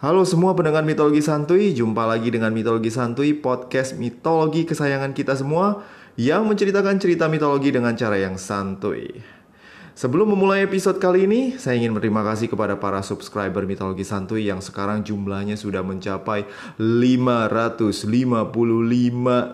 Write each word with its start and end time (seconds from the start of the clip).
Halo 0.00 0.24
semua 0.24 0.56
pendengar 0.56 0.80
mitologi 0.80 1.20
santuy, 1.20 1.76
jumpa 1.76 2.08
lagi 2.08 2.32
dengan 2.32 2.48
mitologi 2.56 2.88
santuy, 2.88 3.36
podcast 3.36 4.00
mitologi 4.00 4.64
kesayangan 4.64 5.12
kita 5.12 5.36
semua 5.36 5.84
yang 6.16 6.48
menceritakan 6.48 6.96
cerita 6.96 7.28
mitologi 7.28 7.68
dengan 7.68 7.92
cara 7.92 8.16
yang 8.16 8.40
santuy. 8.40 9.20
Sebelum 9.92 10.32
memulai 10.32 10.64
episode 10.64 10.96
kali 10.96 11.28
ini, 11.28 11.60
saya 11.60 11.76
ingin 11.76 11.92
berterima 11.92 12.24
kasih 12.24 12.48
kepada 12.48 12.80
para 12.80 13.04
subscriber 13.04 13.68
mitologi 13.68 14.00
santuy 14.00 14.48
yang 14.48 14.64
sekarang 14.64 15.04
jumlahnya 15.04 15.60
sudah 15.60 15.84
mencapai 15.84 16.48
555 16.80 18.00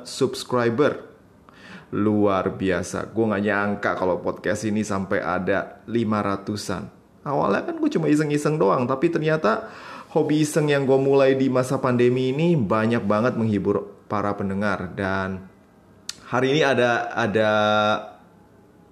subscriber. 0.06 1.10
Luar 1.90 2.54
biasa, 2.54 3.10
gue 3.10 3.24
gak 3.34 3.42
nyangka 3.42 3.98
kalau 3.98 4.22
podcast 4.22 4.62
ini 4.62 4.86
sampai 4.86 5.18
ada 5.18 5.82
500an. 5.90 6.94
Awalnya 7.26 7.66
kan 7.66 7.82
gue 7.82 7.90
cuma 7.90 8.06
iseng-iseng 8.06 8.54
doang, 8.54 8.86
tapi 8.86 9.10
ternyata 9.10 9.66
hobi 10.16 10.40
iseng 10.48 10.72
yang 10.72 10.88
gue 10.88 10.96
mulai 10.96 11.36
di 11.36 11.52
masa 11.52 11.76
pandemi 11.76 12.32
ini 12.32 12.56
banyak 12.56 13.04
banget 13.04 13.36
menghibur 13.36 13.84
para 14.08 14.32
pendengar 14.32 14.96
dan 14.96 15.44
hari 16.24 16.56
ini 16.56 16.64
ada 16.64 17.12
ada 17.12 17.50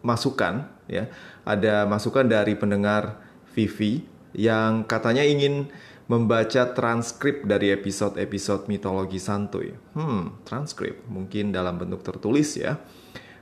masukan 0.05 0.69
ya 0.85 1.09
ada 1.49 1.89
masukan 1.89 2.29
dari 2.29 2.53
pendengar 2.61 3.25
Vivi 3.57 4.05
yang 4.37 4.85
katanya 4.85 5.25
ingin 5.25 5.73
membaca 6.05 6.77
transkrip 6.77 7.49
dari 7.49 7.73
episode-episode 7.73 8.69
mitologi 8.69 9.17
santuy. 9.17 9.73
Hmm, 9.97 10.37
transkrip 10.45 11.09
mungkin 11.09 11.49
dalam 11.49 11.81
bentuk 11.81 12.05
tertulis 12.05 12.61
ya. 12.61 12.77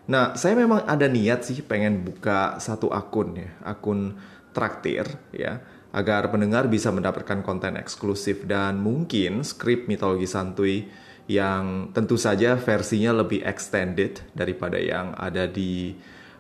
Nah, 0.07 0.39
saya 0.39 0.55
memang 0.55 0.87
ada 0.87 1.11
niat 1.11 1.43
sih 1.43 1.59
pengen 1.67 2.07
buka 2.07 2.63
satu 2.63 2.95
akun 2.95 3.35
ya, 3.35 3.51
akun 3.67 4.15
traktir 4.55 5.09
ya 5.35 5.65
agar 5.93 6.33
pendengar 6.33 6.73
bisa 6.73 6.89
mendapatkan 6.89 7.45
konten 7.45 7.77
eksklusif 7.77 8.49
dan 8.49 8.81
mungkin 8.81 9.45
skrip 9.45 9.87
mitologi 9.87 10.25
santuy 10.25 10.89
yang 11.29 11.95
tentu 11.95 12.17
saja 12.19 12.59
versinya 12.59 13.23
lebih 13.23 13.45
extended 13.45 14.25
daripada 14.33 14.81
yang 14.81 15.15
ada 15.15 15.47
di 15.47 15.95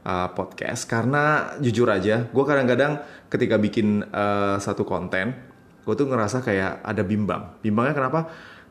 uh, 0.08 0.28
podcast. 0.32 0.88
Karena 0.88 1.54
jujur 1.60 1.86
aja 1.92 2.26
gue 2.26 2.44
kadang-kadang 2.44 3.04
ketika 3.28 3.60
bikin 3.60 4.08
uh, 4.10 4.56
satu 4.58 4.82
konten 4.88 5.36
gue 5.82 5.94
tuh 5.98 6.06
ngerasa 6.06 6.40
kayak 6.40 6.80
ada 6.82 7.02
bimbang. 7.04 7.58
Bimbangnya 7.60 7.94
kenapa? 7.94 8.20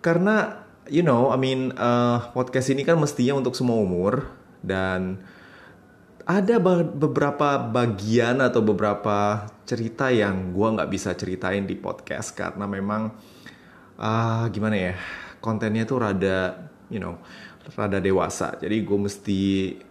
Karena 0.01 0.65
you 0.89 1.05
know 1.05 1.29
I 1.29 1.37
mean 1.37 1.75
uh, 1.77 2.33
podcast 2.33 2.73
ini 2.73 2.81
kan 2.81 2.97
mestinya 2.97 3.37
untuk 3.37 3.53
semua 3.53 3.77
umur 3.77 4.25
dan 4.65 5.21
ada 6.31 6.55
beberapa 6.95 7.59
bagian 7.59 8.39
atau 8.39 8.63
beberapa 8.63 9.43
cerita 9.67 10.07
yang 10.07 10.55
gue 10.55 10.67
nggak 10.79 10.87
bisa 10.87 11.11
ceritain 11.11 11.67
di 11.67 11.75
podcast 11.75 12.31
karena 12.31 12.63
memang 12.63 13.11
uh, 13.99 14.47
gimana 14.47 14.75
ya 14.79 14.95
kontennya 15.43 15.83
tuh 15.83 15.99
rada 15.99 16.71
you 16.87 17.03
know 17.03 17.19
rada 17.75 17.99
dewasa. 17.99 18.55
Jadi 18.57 18.81
gue 18.81 18.99
mesti 18.99 19.41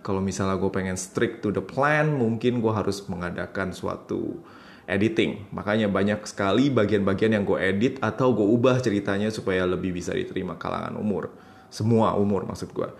kalau 0.00 0.24
misalnya 0.24 0.56
gue 0.56 0.70
pengen 0.72 0.96
strict 0.96 1.44
to 1.44 1.52
the 1.52 1.62
plan 1.62 2.08
mungkin 2.08 2.64
gue 2.64 2.72
harus 2.72 3.04
mengadakan 3.06 3.76
suatu 3.76 4.40
editing. 4.88 5.52
Makanya 5.52 5.86
banyak 5.92 6.24
sekali 6.24 6.72
bagian-bagian 6.72 7.36
yang 7.36 7.44
gue 7.44 7.60
edit 7.60 8.00
atau 8.00 8.32
gue 8.32 8.48
ubah 8.48 8.80
ceritanya 8.80 9.28
supaya 9.28 9.68
lebih 9.68 9.92
bisa 9.92 10.16
diterima 10.16 10.56
kalangan 10.56 10.96
umur. 10.96 11.30
Semua 11.70 12.18
umur 12.18 12.48
maksud 12.48 12.74
gue 12.74 12.90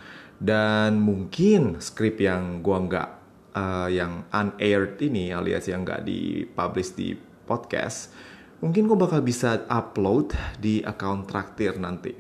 dan 0.40 0.96
mungkin 1.04 1.76
skrip 1.84 2.16
yang 2.24 2.64
gue 2.64 2.72
nggak 2.72 3.19
uh, 3.54 3.88
yang 3.90 4.26
unaired 4.30 5.00
ini 5.02 5.34
alias 5.34 5.66
yang 5.66 5.82
nggak 5.82 6.06
dipublish 6.06 6.94
di 6.94 7.14
podcast, 7.46 8.14
mungkin 8.62 8.86
gue 8.86 8.98
bakal 8.98 9.20
bisa 9.24 9.66
upload 9.66 10.34
di 10.60 10.84
account 10.86 11.26
traktir 11.26 11.74
nanti. 11.80 12.14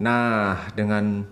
Nah, 0.00 0.72
dengan 0.72 1.22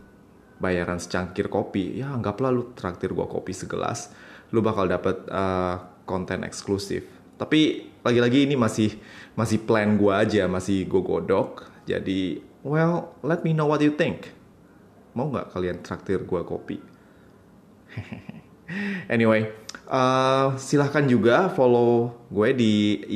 bayaran 0.62 1.02
secangkir 1.02 1.50
kopi, 1.50 1.98
ya 1.98 2.14
anggaplah 2.14 2.54
lu 2.54 2.70
traktir 2.76 3.10
gue 3.10 3.26
kopi 3.26 3.50
segelas, 3.50 4.14
lu 4.54 4.62
bakal 4.62 4.86
dapet 4.86 5.26
uh, 5.32 6.04
konten 6.06 6.46
eksklusif. 6.46 7.08
Tapi 7.40 7.90
lagi-lagi 8.06 8.46
ini 8.46 8.54
masih 8.54 8.94
masih 9.34 9.64
plan 9.66 9.98
gue 9.98 10.12
aja, 10.12 10.46
masih 10.46 10.86
gue 10.86 11.02
godok. 11.02 11.66
Jadi, 11.82 12.38
well, 12.62 13.18
let 13.26 13.42
me 13.42 13.50
know 13.50 13.66
what 13.66 13.82
you 13.82 13.90
think. 13.90 14.30
Mau 15.18 15.26
nggak 15.32 15.50
kalian 15.50 15.82
traktir 15.82 16.22
gue 16.22 16.40
kopi? 16.46 16.78
Anyway, 19.14 19.50
uh, 19.88 20.56
silahkan 20.56 21.04
juga 21.04 21.50
follow 21.52 22.12
gue 22.32 22.48
di 22.56 22.72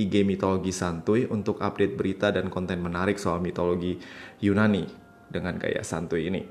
IG 0.07 0.23
Mitologi 0.27 0.73
Santuy 0.75 1.25
untuk 1.29 1.61
update 1.63 1.97
berita 1.97 2.29
dan 2.33 2.53
konten 2.53 2.83
menarik 2.83 3.17
soal 3.17 3.41
mitologi 3.41 3.97
Yunani 4.43 4.85
dengan 5.31 5.57
gaya 5.59 5.83
santuy 5.83 6.29
ini. 6.31 6.43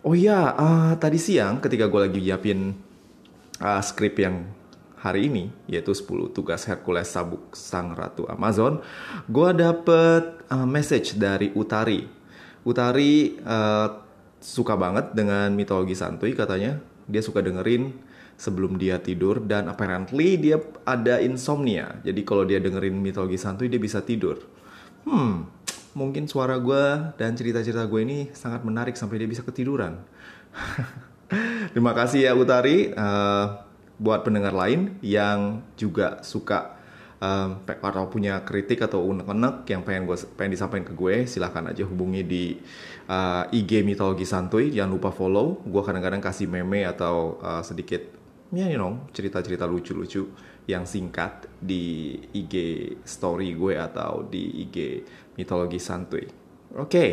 Oh 0.00 0.16
iya, 0.16 0.56
uh, 0.56 0.92
tadi 0.96 1.20
siang 1.20 1.60
ketika 1.60 1.88
gue 1.88 2.00
lagi 2.08 2.20
nyiapin 2.24 2.72
uh, 3.60 3.82
skrip 3.84 4.16
yang 4.16 4.48
hari 5.00 5.28
ini, 5.32 5.48
yaitu 5.68 5.92
10 5.96 6.32
tugas 6.36 6.64
Hercules 6.68 7.08
Sabuk 7.08 7.56
Sang 7.56 7.96
Ratu 7.96 8.28
Amazon, 8.28 8.84
gue 9.28 9.50
dapet 9.56 10.44
uh, 10.48 10.68
message 10.68 11.16
dari 11.16 11.52
Utari. 11.52 12.04
Utari 12.64 13.40
uh, 13.44 13.88
suka 14.40 14.76
banget 14.76 15.12
dengan 15.16 15.52
mitologi 15.52 15.96
santuy 15.96 16.32
katanya. 16.32 16.80
Dia 17.08 17.20
suka 17.24 17.44
dengerin 17.44 18.09
sebelum 18.40 18.80
dia 18.80 18.96
tidur 18.96 19.44
dan 19.44 19.68
apparently 19.68 20.40
dia 20.40 20.56
ada 20.88 21.20
insomnia. 21.20 22.00
Jadi 22.00 22.24
kalau 22.24 22.48
dia 22.48 22.56
dengerin 22.56 22.96
mitologi 22.96 23.36
santuy 23.36 23.68
dia 23.68 23.76
bisa 23.76 24.00
tidur. 24.00 24.40
Hmm, 25.04 25.44
mungkin 25.92 26.24
suara 26.24 26.56
gue 26.56 27.12
dan 27.20 27.36
cerita-cerita 27.36 27.84
gue 27.84 28.00
ini 28.00 28.18
sangat 28.32 28.64
menarik 28.64 28.96
sampai 28.96 29.20
dia 29.20 29.28
bisa 29.28 29.44
ketiduran. 29.44 30.00
Terima 31.76 31.92
kasih 31.92 32.26
ya 32.26 32.32
Utari 32.32 32.96
uh, 32.96 33.60
buat 34.00 34.24
pendengar 34.24 34.56
lain 34.56 34.96
yang 35.04 35.60
juga 35.76 36.24
suka 36.24 36.80
um, 37.20 37.60
atau 37.68 38.08
punya 38.08 38.40
kritik 38.40 38.80
atau 38.80 39.04
unek-unek 39.04 39.68
yang 39.68 39.84
pengen 39.84 40.08
gue 40.08 40.16
pengen 40.34 40.56
disampaikan 40.56 40.86
ke 40.88 40.94
gue 40.96 41.14
silahkan 41.28 41.68
aja 41.68 41.84
hubungi 41.84 42.24
di 42.24 42.44
uh, 43.06 43.44
IG 43.52 43.84
mitologi 43.84 44.24
santuy 44.24 44.72
jangan 44.72 44.96
lupa 44.96 45.12
follow 45.12 45.60
gue 45.62 45.82
kadang-kadang 45.84 46.24
kasih 46.24 46.48
meme 46.48 46.88
atau 46.88 47.38
uh, 47.44 47.60
sedikit 47.60 48.19
ya 48.50 48.66
you 48.66 48.78
know 48.78 49.06
cerita-cerita 49.14 49.66
lucu-lucu 49.66 50.30
yang 50.66 50.86
singkat 50.86 51.50
di 51.58 52.14
IG 52.34 52.54
story 53.02 53.54
gue 53.58 53.74
atau 53.74 54.26
di 54.26 54.66
IG 54.66 55.02
mitologi 55.34 55.82
santuy. 55.82 56.22
Oke, 56.70 56.86
okay. 56.86 57.10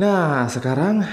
nah 0.00 0.48
sekarang 0.48 1.04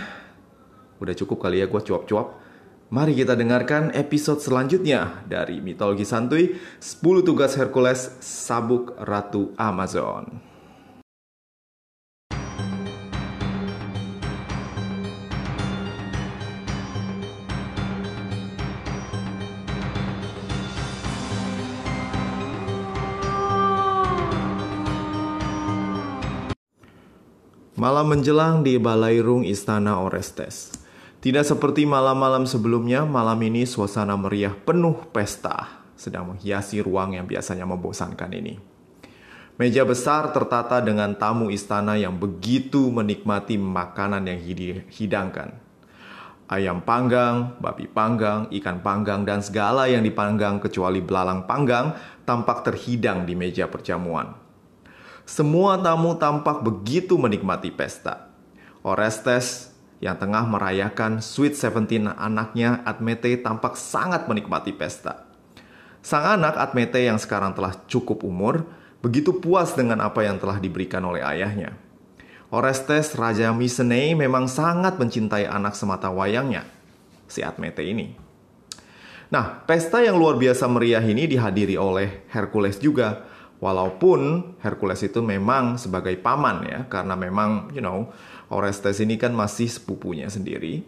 udah 1.04 1.16
cukup 1.16 1.44
kali 1.44 1.60
ya 1.60 1.68
gue 1.68 1.82
cuap-cuap. 1.84 2.48
Mari 2.86 3.18
kita 3.18 3.36
dengarkan 3.36 3.92
episode 3.92 4.40
selanjutnya 4.40 5.26
dari 5.28 5.60
mitologi 5.60 6.08
santuy 6.08 6.56
10 6.80 7.02
tugas 7.28 7.58
Hercules 7.60 8.16
Sabuk 8.24 8.96
Ratu 9.02 9.52
Amazon. 9.60 10.55
Malam 27.86 28.18
menjelang 28.18 28.66
di 28.66 28.82
balairung 28.82 29.46
istana 29.46 30.02
Orestes. 30.02 30.74
Tidak 31.22 31.46
seperti 31.46 31.86
malam-malam 31.86 32.50
sebelumnya, 32.50 33.06
malam 33.06 33.38
ini 33.46 33.62
suasana 33.62 34.18
meriah 34.18 34.58
penuh 34.58 35.06
pesta 35.14 35.86
sedang 35.94 36.34
menghiasi 36.34 36.82
ruang 36.82 37.14
yang 37.14 37.30
biasanya 37.30 37.62
membosankan 37.70 38.34
ini. 38.34 38.58
Meja 39.62 39.86
besar 39.86 40.34
tertata 40.34 40.82
dengan 40.82 41.14
tamu 41.14 41.54
istana 41.54 41.94
yang 41.94 42.18
begitu 42.18 42.90
menikmati 42.90 43.62
makanan 43.62 44.34
yang 44.34 44.42
hidangkan. 44.90 45.54
Ayam 46.50 46.82
panggang, 46.82 47.54
babi 47.62 47.86
panggang, 47.86 48.50
ikan 48.50 48.82
panggang, 48.82 49.30
dan 49.30 49.46
segala 49.46 49.86
yang 49.86 50.02
dipanggang 50.02 50.58
kecuali 50.58 51.06
belalang 51.06 51.46
panggang 51.46 51.94
tampak 52.26 52.66
terhidang 52.66 53.30
di 53.30 53.38
meja 53.38 53.70
perjamuan. 53.70 54.45
Semua 55.26 55.74
tamu 55.82 56.14
tampak 56.14 56.62
begitu 56.62 57.18
menikmati 57.18 57.74
pesta. 57.74 58.30
Orestes 58.86 59.74
yang 59.98 60.22
tengah 60.22 60.46
merayakan 60.46 61.18
Sweet 61.18 61.58
Seventeen 61.58 62.06
anaknya 62.06 62.86
Admete 62.86 63.34
tampak 63.42 63.74
sangat 63.74 64.30
menikmati 64.30 64.70
pesta. 64.70 65.26
Sang 66.06 66.38
anak 66.38 66.62
Admete 66.62 67.02
yang 67.02 67.18
sekarang 67.18 67.58
telah 67.58 67.74
cukup 67.90 68.22
umur 68.22 68.70
begitu 69.02 69.42
puas 69.42 69.74
dengan 69.74 70.06
apa 70.06 70.22
yang 70.22 70.38
telah 70.38 70.62
diberikan 70.62 71.02
oleh 71.02 71.26
ayahnya. 71.26 71.74
Orestes 72.54 73.18
Raja 73.18 73.50
Mycenae 73.50 74.14
memang 74.14 74.46
sangat 74.46 75.02
mencintai 75.02 75.50
anak 75.50 75.74
semata 75.74 76.14
wayangnya, 76.14 76.70
si 77.26 77.42
Admete 77.42 77.82
ini. 77.82 78.14
Nah, 79.34 79.66
pesta 79.66 80.06
yang 80.06 80.22
luar 80.22 80.38
biasa 80.38 80.70
meriah 80.70 81.02
ini 81.02 81.26
dihadiri 81.26 81.74
oleh 81.82 82.30
Hercules 82.30 82.78
juga, 82.78 83.26
Walaupun 83.66 84.54
Hercules 84.62 85.02
itu 85.02 85.26
memang 85.26 85.82
sebagai 85.82 86.14
paman 86.22 86.70
ya, 86.70 86.80
karena 86.86 87.18
memang 87.18 87.74
you 87.74 87.82
know 87.82 88.14
Orestes 88.54 89.02
ini 89.02 89.18
kan 89.18 89.34
masih 89.34 89.66
sepupunya 89.66 90.30
sendiri. 90.30 90.86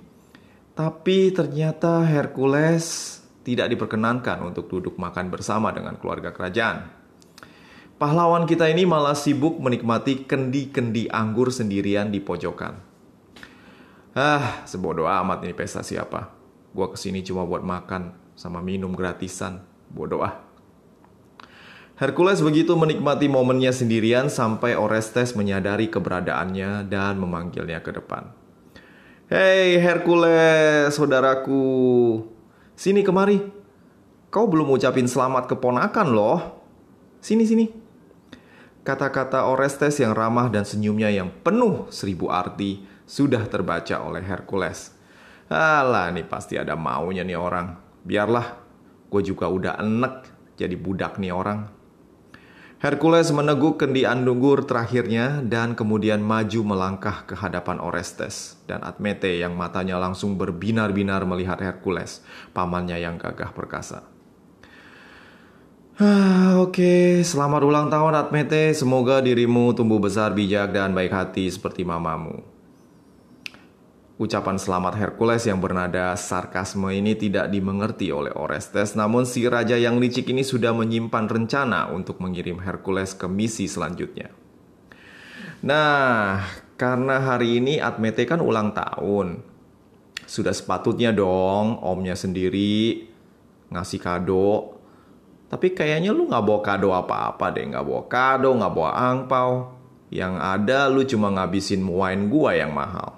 Tapi 0.78 1.34
ternyata 1.34 2.06
Hercules 2.06 3.18
tidak 3.42 3.74
diperkenankan 3.74 4.46
untuk 4.46 4.70
duduk 4.70 4.94
makan 5.02 5.34
bersama 5.34 5.74
dengan 5.74 5.98
keluarga 5.98 6.30
kerajaan. 6.30 6.86
Pahlawan 7.98 8.46
kita 8.46 8.70
ini 8.70 8.86
malah 8.86 9.18
sibuk 9.18 9.58
menikmati 9.58 10.30
kendi-kendi 10.30 11.10
anggur 11.10 11.50
sendirian 11.50 12.14
di 12.14 12.22
pojokan. 12.22 12.78
Ah, 14.14 14.62
sebodoh 14.70 15.10
amat 15.10 15.42
ini 15.50 15.58
pesta 15.58 15.82
siapa. 15.82 16.30
Gua 16.78 16.94
ke 16.94 16.98
sini 17.02 17.26
cuma 17.26 17.42
buat 17.42 17.66
makan 17.66 18.14
sama 18.38 18.62
minum 18.62 18.94
gratisan. 18.94 19.66
Bodoh 19.90 20.22
ah. 20.22 20.47
Hercules 21.98 22.46
begitu 22.46 22.78
menikmati 22.78 23.26
momennya 23.26 23.74
sendirian 23.74 24.30
sampai 24.30 24.78
Orestes 24.78 25.34
menyadari 25.34 25.90
keberadaannya 25.90 26.86
dan 26.86 27.18
memanggilnya 27.18 27.82
ke 27.82 27.90
depan. 27.90 28.30
Hei 29.34 29.82
Hercules, 29.82 30.94
saudaraku. 30.94 32.22
Sini 32.78 33.02
kemari. 33.02 33.42
Kau 34.30 34.46
belum 34.46 34.78
ucapin 34.78 35.10
selamat 35.10 35.50
keponakan 35.50 36.08
loh. 36.14 36.62
Sini, 37.18 37.50
sini. 37.50 37.66
Kata-kata 38.86 39.50
Orestes 39.50 39.98
yang 39.98 40.14
ramah 40.14 40.54
dan 40.54 40.70
senyumnya 40.70 41.10
yang 41.10 41.34
penuh 41.42 41.90
seribu 41.90 42.30
arti 42.30 42.86
sudah 43.10 43.42
terbaca 43.50 44.06
oleh 44.06 44.22
Hercules. 44.22 44.94
Alah, 45.50 46.14
nih 46.14 46.30
pasti 46.30 46.62
ada 46.62 46.78
maunya 46.78 47.26
nih 47.26 47.42
orang. 47.42 47.74
Biarlah, 48.06 48.54
gue 49.10 49.22
juga 49.26 49.50
udah 49.50 49.82
enek 49.82 50.30
jadi 50.62 50.78
budak 50.78 51.18
nih 51.18 51.34
orang. 51.34 51.77
Hercules 52.88 53.36
meneguk 53.36 53.84
kendi 53.84 54.08
andunggur 54.08 54.64
terakhirnya 54.64 55.44
dan 55.44 55.76
kemudian 55.76 56.24
maju 56.24 56.64
melangkah 56.64 57.28
ke 57.28 57.36
hadapan 57.36 57.84
Orestes 57.84 58.56
dan 58.64 58.80
Admete 58.80 59.28
yang 59.44 59.60
matanya 59.60 60.00
langsung 60.00 60.40
berbinar-binar 60.40 61.28
melihat 61.28 61.60
Hercules, 61.60 62.24
pamannya 62.56 63.04
yang 63.04 63.20
gagah 63.20 63.52
perkasa. 63.52 64.08
Ah, 66.00 66.64
Oke, 66.64 67.28
selamat 67.28 67.68
ulang 67.68 67.88
tahun 67.92 68.24
Admete. 68.24 68.72
Semoga 68.72 69.20
dirimu 69.20 69.76
tumbuh 69.76 70.00
besar, 70.00 70.32
bijak, 70.32 70.72
dan 70.72 70.96
baik 70.96 71.12
hati 71.12 71.52
seperti 71.52 71.84
mamamu. 71.84 72.40
Ucapan 74.18 74.58
selamat 74.58 74.98
Hercules 74.98 75.46
yang 75.46 75.62
bernada 75.62 76.18
sarkasme 76.18 76.90
ini 76.90 77.14
tidak 77.14 77.54
dimengerti 77.54 78.10
oleh 78.10 78.34
Orestes, 78.34 78.98
namun 78.98 79.30
si 79.30 79.46
raja 79.46 79.78
yang 79.78 80.02
licik 80.02 80.34
ini 80.34 80.42
sudah 80.42 80.74
menyimpan 80.74 81.30
rencana 81.30 81.94
untuk 81.94 82.18
mengirim 82.18 82.58
Hercules 82.58 83.14
ke 83.14 83.30
misi 83.30 83.70
selanjutnya. 83.70 84.34
Nah, 85.62 86.42
karena 86.82 87.22
hari 87.22 87.62
ini 87.62 87.78
Admete 87.78 88.26
kan 88.26 88.42
ulang 88.42 88.74
tahun. 88.74 89.46
Sudah 90.26 90.58
sepatutnya 90.58 91.14
dong 91.14 91.78
omnya 91.86 92.18
sendiri 92.18 93.06
ngasih 93.70 94.02
kado. 94.02 94.82
Tapi 95.46 95.78
kayaknya 95.78 96.10
lu 96.10 96.26
gak 96.26 96.42
bawa 96.42 96.66
kado 96.66 96.90
apa-apa 96.90 97.54
deh. 97.54 97.70
Gak 97.70 97.86
bawa 97.86 98.04
kado, 98.10 98.50
gak 98.58 98.74
bawa 98.74 98.92
angpau. 98.98 99.78
Yang 100.10 100.34
ada 100.42 100.90
lu 100.90 101.06
cuma 101.06 101.30
ngabisin 101.30 101.86
wine 101.86 102.34
gua 102.34 102.58
yang 102.58 102.74
mahal. 102.74 103.17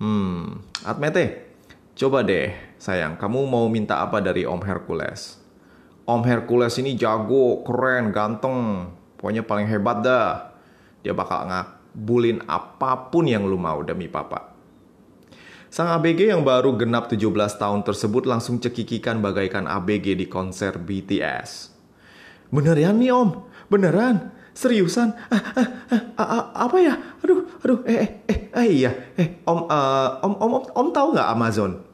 Hmm, 0.00 0.64
Atmete, 0.80 1.52
coba 1.92 2.24
deh 2.24 2.56
sayang, 2.80 3.20
kamu 3.20 3.44
mau 3.44 3.68
minta 3.68 4.00
apa 4.00 4.24
dari 4.24 4.48
Om 4.48 4.64
Hercules? 4.64 5.36
Om 6.08 6.24
Hercules 6.24 6.72
ini 6.80 6.96
jago, 6.96 7.60
keren, 7.68 8.08
ganteng, 8.08 8.88
pokoknya 9.20 9.44
paling 9.44 9.68
hebat 9.68 10.00
dah. 10.00 10.56
Dia 11.04 11.12
bakal 11.12 11.52
ngabulin 11.52 12.40
apa 12.48 13.12
pun 13.12 13.28
yang 13.28 13.44
lu 13.44 13.60
mau 13.60 13.84
demi 13.84 14.08
papa. 14.08 14.56
Sang 15.68 15.92
ABG 15.92 16.32
yang 16.32 16.48
baru 16.48 16.80
genap 16.80 17.12
17 17.12 17.20
tahun 17.60 17.84
tersebut 17.84 18.24
langsung 18.24 18.56
cekikikan 18.56 19.20
bagaikan 19.20 19.68
ABG 19.68 20.16
di 20.16 20.26
konser 20.32 20.80
BTS. 20.80 21.76
Beneran 22.48 23.04
nih 23.04 23.12
om, 23.12 23.44
beneran. 23.68 24.32
Seriusan? 24.50 25.14
Ah, 25.30 25.38
ah, 25.54 25.68
ah, 25.94 26.02
ah, 26.18 26.26
ah, 26.26 26.44
apa 26.66 26.76
ya? 26.82 26.94
Aduh, 27.22 27.46
aduh, 27.60 27.80
eh, 27.84 27.96
eh, 28.00 28.10
eh, 28.26 28.38
eh 28.52 28.66
iya, 28.66 28.92
eh, 29.16 29.40
om, 29.44 29.68
uh, 29.68 30.20
om, 30.24 30.32
om, 30.40 30.50
om, 30.60 30.64
om 30.64 30.88
tahu 30.92 31.12
nggak 31.12 31.30
Amazon? 31.30 31.84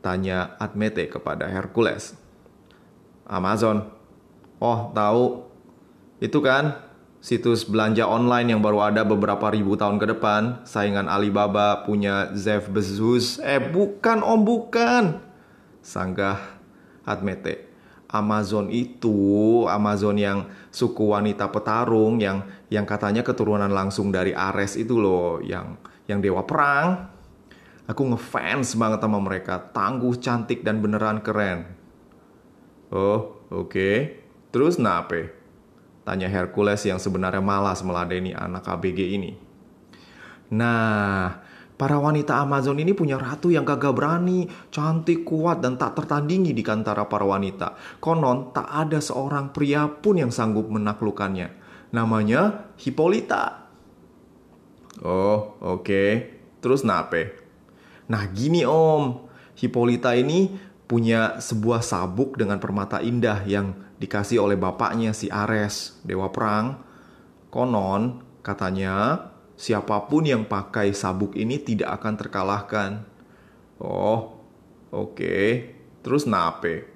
Tanya 0.00 0.56
Admete 0.56 1.04
kepada 1.08 1.44
Hercules. 1.48 2.16
Amazon? 3.28 3.84
Oh, 4.58 4.92
tahu. 4.92 5.46
Itu 6.20 6.40
kan 6.44 6.76
situs 7.20 7.68
belanja 7.68 8.08
online 8.08 8.56
yang 8.56 8.60
baru 8.64 8.90
ada 8.92 9.04
beberapa 9.04 9.52
ribu 9.52 9.76
tahun 9.76 10.00
ke 10.00 10.16
depan. 10.16 10.64
Saingan 10.64 11.08
Alibaba 11.08 11.84
punya 11.84 12.32
Jeff 12.32 12.68
Bezos. 12.72 13.38
Eh, 13.44 13.60
bukan 13.60 14.24
om, 14.24 14.40
bukan. 14.40 15.20
Sanggah 15.80 16.60
Admete. 17.04 17.69
Amazon 18.10 18.66
itu 18.74 19.64
Amazon 19.70 20.18
yang 20.18 20.38
suku 20.74 21.14
wanita 21.14 21.46
petarung 21.54 22.18
yang 22.18 22.42
yang 22.66 22.82
katanya 22.82 23.22
keturunan 23.22 23.70
langsung 23.70 24.10
dari 24.10 24.34
Ares 24.34 24.74
itu 24.74 24.98
loh 24.98 25.38
yang 25.38 25.78
yang 26.10 26.18
dewa 26.18 26.42
perang. 26.42 27.06
Aku 27.86 28.06
ngefans 28.06 28.78
banget 28.78 29.02
sama 29.02 29.18
mereka, 29.18 29.58
tangguh, 29.58 30.14
cantik 30.22 30.62
dan 30.62 30.78
beneran 30.78 31.18
keren. 31.26 31.66
Oh, 32.94 33.42
oke. 33.50 33.66
Okay. 33.66 33.96
Terus 34.54 34.78
nape? 34.78 35.34
Tanya 36.06 36.30
Hercules 36.30 36.86
yang 36.86 37.02
sebenarnya 37.02 37.42
malas 37.42 37.82
meladeni 37.82 38.30
anak 38.30 38.66
ABG 38.66 39.14
ini. 39.14 39.34
Nah, 40.54 41.38
Para 41.80 41.96
wanita 41.96 42.36
Amazon 42.36 42.76
ini 42.76 42.92
punya 42.92 43.16
ratu 43.16 43.48
yang 43.48 43.64
gagah 43.64 43.96
berani, 43.96 44.44
cantik, 44.68 45.24
kuat, 45.24 45.64
dan 45.64 45.80
tak 45.80 45.96
tertandingi 45.96 46.52
di 46.52 46.60
kantara 46.60 47.08
para 47.08 47.24
wanita. 47.24 47.72
Konon, 48.04 48.52
tak 48.52 48.68
ada 48.68 49.00
seorang 49.00 49.48
pria 49.48 49.88
pun 49.88 50.20
yang 50.20 50.28
sanggup 50.28 50.68
menaklukkannya. 50.68 51.48
Namanya 51.96 52.68
Hippolyta. 52.76 53.72
Oh, 55.00 55.56
oke. 55.64 55.80
Okay. 55.80 56.10
Terus 56.60 56.84
nape? 56.84 57.32
Nah, 58.12 58.28
gini 58.28 58.60
om. 58.68 59.24
Hippolyta 59.56 60.12
ini 60.12 60.52
punya 60.84 61.40
sebuah 61.40 61.80
sabuk 61.80 62.36
dengan 62.36 62.60
permata 62.60 63.00
indah 63.00 63.40
yang 63.48 63.72
dikasih 63.96 64.36
oleh 64.36 64.60
bapaknya 64.60 65.16
si 65.16 65.32
Ares, 65.32 65.96
dewa 66.04 66.28
perang. 66.28 66.76
Konon, 67.48 68.20
katanya 68.44 69.29
siapa 69.60 70.08
pun 70.08 70.24
yang 70.24 70.48
pakai 70.48 70.96
sabuk 70.96 71.36
ini 71.36 71.60
tidak 71.60 72.00
akan 72.00 72.14
terkalahkan. 72.16 72.90
Oh, 73.76 74.40
oke. 74.88 75.20
Okay. 75.20 75.76
Terus 76.00 76.24
nape? 76.24 76.88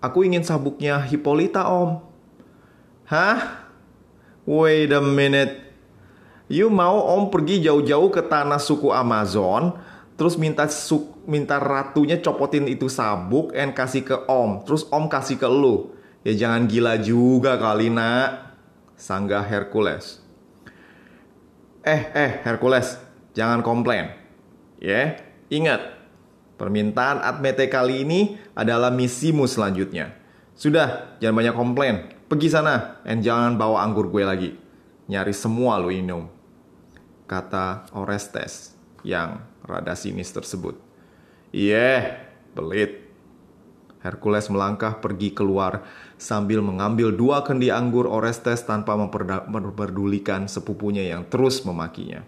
Aku 0.00 0.24
ingin 0.24 0.40
sabuknya 0.40 0.96
Hippolyta, 1.04 1.68
Om. 1.68 2.00
Hah? 3.04 3.68
Wait 4.48 4.88
a 4.96 5.04
minute. 5.04 5.68
You 6.48 6.72
mau 6.72 7.04
Om 7.04 7.28
pergi 7.28 7.60
jauh-jauh 7.60 8.08
ke 8.08 8.24
tanah 8.24 8.56
suku 8.56 8.88
Amazon, 8.88 9.76
terus 10.16 10.40
minta 10.40 10.64
su 10.72 11.12
minta 11.28 11.60
ratunya 11.60 12.16
copotin 12.16 12.64
itu 12.64 12.88
sabuk 12.88 13.52
and 13.52 13.76
kasih 13.76 14.00
ke 14.00 14.16
Om, 14.24 14.64
terus 14.64 14.88
Om 14.88 15.12
kasih 15.12 15.36
ke 15.36 15.44
lu. 15.44 15.92
Ya 16.24 16.32
jangan 16.32 16.64
gila 16.64 16.96
juga 16.96 17.60
kali, 17.60 17.92
Nak. 17.92 18.56
Sanggah 18.96 19.44
Hercules. 19.44 20.27
Eh, 21.86 22.02
eh, 22.14 22.30
Hercules, 22.42 22.98
jangan 23.34 23.62
komplain. 23.62 24.10
Ya, 24.78 24.90
yeah? 24.90 25.06
ingat, 25.50 25.80
permintaan 26.58 27.22
Admete 27.22 27.66
kali 27.70 28.02
ini 28.02 28.38
adalah 28.54 28.90
misimu 28.90 29.46
selanjutnya. 29.46 30.14
Sudah, 30.58 31.18
jangan 31.22 31.36
banyak 31.38 31.54
komplain. 31.54 31.94
Pergi 32.28 32.50
sana, 32.50 33.00
dan 33.06 33.24
jangan 33.24 33.56
bawa 33.56 33.86
anggur 33.86 34.10
gue 34.10 34.22
lagi. 34.26 34.50
Nyari 35.08 35.32
semua 35.32 35.80
lo 35.80 35.88
minum. 35.88 36.28
Kata 37.24 37.88
Orestes 37.96 38.76
yang 39.00 39.40
rada 39.64 39.96
sinis 39.96 40.28
tersebut. 40.34 40.76
Iya, 41.54 41.72
yeah, 41.72 42.00
pelit. 42.52 43.07
Hercules 43.98 44.46
melangkah 44.46 45.02
pergi 45.02 45.34
keluar 45.34 45.82
sambil 46.14 46.62
mengambil 46.62 47.10
dua 47.10 47.42
kendi 47.42 47.74
anggur 47.74 48.06
Orestes 48.06 48.62
tanpa 48.62 48.94
memperdulikan 48.94 50.46
sepupunya 50.46 51.10
yang 51.10 51.26
terus 51.26 51.66
memakinya. 51.66 52.22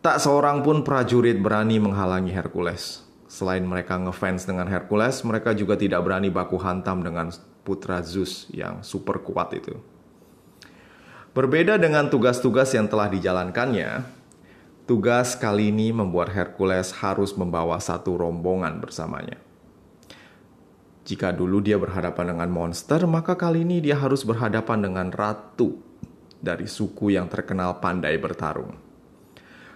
Tak 0.00 0.20
seorang 0.20 0.64
pun 0.64 0.84
prajurit 0.84 1.36
berani 1.40 1.80
menghalangi 1.80 2.32
Hercules. 2.32 3.04
Selain 3.28 3.64
mereka 3.64 3.96
ngefans 3.96 4.44
dengan 4.48 4.68
Hercules, 4.68 5.24
mereka 5.24 5.56
juga 5.56 5.76
tidak 5.76 6.04
berani 6.04 6.28
baku 6.28 6.56
hantam 6.60 7.04
dengan 7.04 7.32
putra 7.64 8.00
Zeus 8.04 8.48
yang 8.52 8.84
super 8.84 9.20
kuat 9.24 9.52
itu. 9.56 9.76
Berbeda 11.34 11.80
dengan 11.80 12.08
tugas-tugas 12.12 12.70
yang 12.76 12.86
telah 12.86 13.10
dijalankannya, 13.10 14.06
tugas 14.86 15.34
kali 15.34 15.72
ini 15.72 15.90
membuat 15.90 16.30
Hercules 16.30 16.94
harus 17.00 17.34
membawa 17.34 17.80
satu 17.82 18.14
rombongan 18.14 18.78
bersamanya. 18.78 19.43
Jika 21.04 21.36
dulu 21.36 21.60
dia 21.60 21.76
berhadapan 21.76 22.32
dengan 22.32 22.48
monster, 22.48 23.04
maka 23.04 23.36
kali 23.36 23.60
ini 23.60 23.84
dia 23.84 24.00
harus 24.00 24.24
berhadapan 24.24 24.88
dengan 24.88 25.12
ratu 25.12 25.76
dari 26.40 26.64
suku 26.64 27.12
yang 27.12 27.28
terkenal 27.28 27.76
pandai 27.84 28.16
bertarung. 28.16 28.72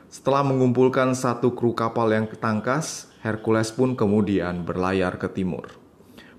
Setelah 0.09 0.41
mengumpulkan 0.41 1.13
satu 1.13 1.53
kru 1.53 1.77
kapal 1.77 2.09
yang 2.17 2.25
ketangkas, 2.25 3.13
Hercules 3.21 3.69
pun 3.69 3.93
kemudian 3.93 4.65
berlayar 4.65 5.21
ke 5.21 5.29
timur, 5.29 5.77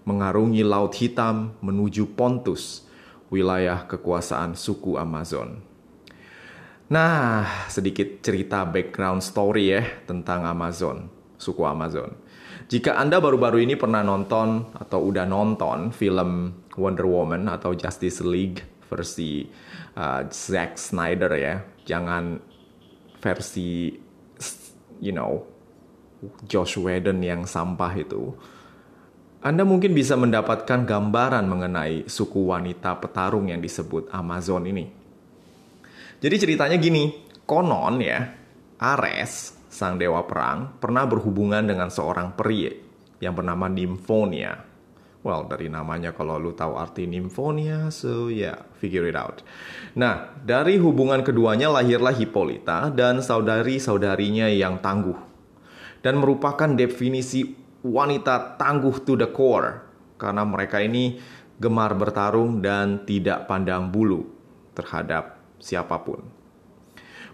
mengarungi 0.10 0.65
Laut 0.65 0.98
Hitam 0.98 1.53
menuju 1.62 2.17
Pontus, 2.17 2.89
wilayah 3.29 3.86
kekuasaan 3.86 4.58
suku 4.58 4.98
Amazon. 4.98 5.62
Nah, 6.89 7.46
sedikit 7.69 8.25
cerita 8.25 8.65
background 8.65 9.22
story 9.22 9.69
ya 9.69 9.86
tentang 10.10 10.50
Amazon, 10.50 11.05
suku 11.38 11.62
Amazon. 11.62 12.17
Jika 12.68 13.00
Anda 13.00 13.24
baru-baru 13.24 13.63
ini 13.63 13.80
pernah 13.80 14.04
nonton 14.04 14.75
atau 14.75 15.00
udah 15.08 15.24
nonton 15.24 15.96
film 15.96 16.60
Wonder 16.75 17.08
Woman 17.08 17.48
atau 17.48 17.72
Justice 17.72 18.20
League 18.25 18.66
versi 18.89 19.48
uh, 19.96 20.28
Zack 20.28 20.75
Snyder 20.75 21.32
ya, 21.39 21.56
jangan 21.88 22.42
versi 23.24 23.94
you 25.00 25.16
know 25.16 25.46
Josh 26.44 26.75
Whedon 26.75 27.24
yang 27.24 27.48
sampah 27.48 27.94
itu. 27.96 28.36
Anda 29.39 29.63
mungkin 29.63 29.96
bisa 29.96 30.20
mendapatkan 30.20 30.84
gambaran 30.84 31.48
mengenai 31.48 32.12
suku 32.12 32.51
wanita 32.51 33.00
petarung 33.00 33.48
yang 33.48 33.63
disebut 33.63 34.12
Amazon 34.12 34.68
ini. 34.68 34.84
Jadi 36.20 36.36
ceritanya 36.36 36.75
gini, 36.75 37.16
konon 37.48 38.04
ya, 38.04 38.36
Ares, 38.84 39.56
sang 39.79 39.95
dewa 39.95 40.27
perang, 40.27 40.75
pernah 40.83 41.07
berhubungan 41.07 41.63
dengan 41.63 41.88
seorang 41.88 42.36
peri 42.36 42.67
yang 43.24 43.31
bernama 43.31 43.71
Nymphonia. 43.71 44.67
Well, 45.24 45.48
dari 45.48 45.71
namanya 45.71 46.12
kalau 46.12 46.36
lu 46.36 46.51
tahu 46.51 46.75
arti 46.75 47.07
Nymphonia, 47.07 47.88
so 47.88 48.27
yeah, 48.27 48.59
figure 48.83 49.07
it 49.07 49.15
out. 49.15 49.39
Nah, 49.95 50.36
dari 50.43 50.75
hubungan 50.75 51.24
keduanya 51.24 51.71
lahirlah 51.71 52.12
Hippolyta 52.12 52.91
dan 52.91 53.24
saudari-saudarinya 53.24 54.51
yang 54.51 54.83
tangguh. 54.83 55.15
Dan 56.03 56.19
merupakan 56.24 56.71
definisi 56.75 57.55
wanita 57.83 58.59
tangguh 58.59 59.03
to 59.03 59.19
the 59.19 59.27
core. 59.31 59.83
Karena 60.15 60.48
mereka 60.48 60.79
ini 60.79 61.19
gemar 61.59 61.95
bertarung 61.95 62.63
dan 62.63 63.03
tidak 63.03 63.48
pandang 63.48 63.91
bulu 63.91 64.24
terhadap 64.71 65.39
siapa 65.59 66.00
pun. 66.00 66.38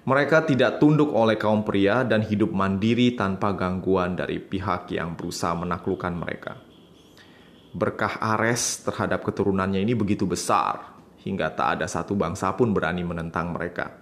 Mereka 0.06 0.46
tidak 0.46 0.78
tunduk 0.78 1.10
oleh 1.18 1.34
kaum 1.34 1.66
pria 1.66 2.06
dan 2.06 2.22
hidup 2.22 2.54
mandiri 2.54 3.18
tanpa 3.18 3.58
gangguan 3.58 4.14
dari 4.14 4.38
pihak 4.38 4.94
yang 4.94 5.18
berusaha 5.18 5.58
menaklukkan 5.58 6.14
mereka. 6.14 6.62
Berkah 7.74 8.22
Ares 8.22 8.86
terhadap 8.86 9.26
keturunannya 9.26 9.82
ini 9.82 9.98
begitu 9.98 10.30
besar, 10.30 10.94
hingga 11.26 11.50
tak 11.58 11.82
ada 11.82 11.90
satu 11.90 12.14
bangsa 12.14 12.54
pun 12.54 12.70
berani 12.70 13.02
menentang 13.02 13.50
mereka. 13.50 13.98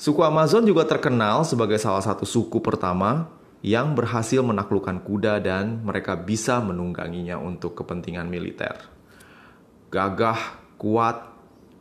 Suku 0.00 0.24
Amazon 0.24 0.64
juga 0.64 0.88
terkenal 0.88 1.44
sebagai 1.44 1.76
salah 1.76 2.02
satu 2.02 2.24
suku 2.24 2.58
pertama 2.64 3.28
yang 3.60 3.94
berhasil 3.94 4.42
menaklukkan 4.42 5.04
kuda 5.04 5.38
dan 5.38 5.84
mereka 5.84 6.16
bisa 6.16 6.58
menungganginya 6.64 7.36
untuk 7.36 7.76
kepentingan 7.76 8.26
militer. 8.26 8.88
Gagah, 9.92 10.58
kuat, 10.80 11.28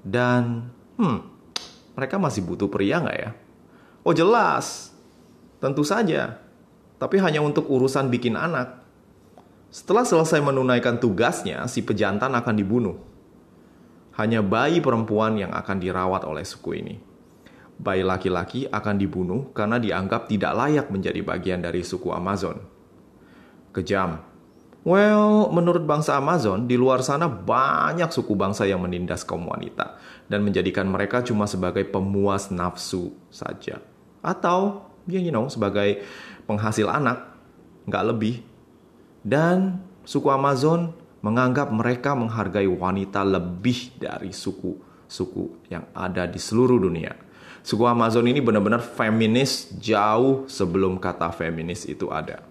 dan 0.03 0.69
Hmm, 1.01 1.40
mereka 1.95 2.15
masih 2.21 2.45
butuh 2.45 2.71
pria 2.71 2.99
nggak 3.03 3.17
ya? 3.17 3.31
Oh 4.01 4.15
jelas, 4.15 4.95
tentu 5.61 5.85
saja. 5.85 6.41
Tapi 6.97 7.17
hanya 7.21 7.41
untuk 7.41 7.69
urusan 7.69 8.09
bikin 8.09 8.37
anak. 8.37 8.81
Setelah 9.71 10.03
selesai 10.03 10.43
menunaikan 10.43 10.99
tugasnya, 10.99 11.63
si 11.65 11.81
pejantan 11.81 12.35
akan 12.35 12.55
dibunuh. 12.57 12.97
Hanya 14.19 14.43
bayi 14.43 14.83
perempuan 14.83 15.39
yang 15.39 15.55
akan 15.55 15.77
dirawat 15.79 16.27
oleh 16.27 16.43
suku 16.43 16.77
ini. 16.77 16.95
Bayi 17.81 18.05
laki-laki 18.05 18.69
akan 18.69 18.95
dibunuh 18.99 19.49
karena 19.55 19.81
dianggap 19.81 20.29
tidak 20.29 20.53
layak 20.53 20.87
menjadi 20.93 21.25
bagian 21.25 21.65
dari 21.65 21.81
suku 21.81 22.13
Amazon. 22.13 22.61
Kejam, 23.73 24.21
Well, 24.81 25.53
menurut 25.53 25.85
bangsa 25.85 26.17
Amazon, 26.17 26.65
di 26.65 26.73
luar 26.73 27.05
sana 27.05 27.29
banyak 27.29 28.09
suku 28.09 28.33
bangsa 28.33 28.65
yang 28.65 28.81
menindas 28.81 29.21
kaum 29.21 29.45
wanita 29.45 30.01
dan 30.25 30.41
menjadikan 30.41 30.89
mereka 30.89 31.21
cuma 31.21 31.45
sebagai 31.45 31.85
pemuas 31.85 32.49
nafsu 32.49 33.13
saja. 33.29 33.77
Atau, 34.25 34.89
ya 35.05 35.21
you 35.21 35.29
know, 35.29 35.45
sebagai 35.53 36.01
penghasil 36.49 36.89
anak, 36.89 37.29
nggak 37.85 38.05
lebih. 38.09 38.41
Dan 39.21 39.85
suku 40.01 40.33
Amazon 40.33 40.97
menganggap 41.21 41.69
mereka 41.69 42.17
menghargai 42.17 42.65
wanita 42.65 43.21
lebih 43.21 44.01
dari 44.01 44.33
suku-suku 44.33 45.69
yang 45.69 45.85
ada 45.93 46.25
di 46.25 46.41
seluruh 46.41 46.81
dunia. 46.81 47.13
Suku 47.61 47.85
Amazon 47.85 48.25
ini 48.25 48.41
benar-benar 48.41 48.81
feminis 48.81 49.69
jauh 49.77 50.49
sebelum 50.49 50.97
kata 50.97 51.29
feminis 51.29 51.85
itu 51.85 52.09
ada. 52.09 52.41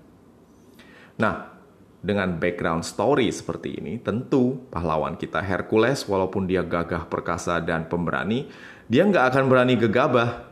Nah, 1.18 1.60
dengan 2.00 2.40
background 2.40 2.80
story 2.80 3.28
seperti 3.28 3.76
ini, 3.76 4.00
tentu 4.00 4.57
pahlawan 4.73 5.21
kita 5.21 5.45
Hercules, 5.45 6.09
walaupun 6.09 6.49
dia 6.49 6.64
gagah 6.64 7.04
perkasa 7.04 7.61
dan 7.61 7.92
pemberani, 7.92 8.49
dia 8.88 9.04
nggak 9.04 9.37
akan 9.37 9.45
berani 9.52 9.76
gegabah. 9.76 10.49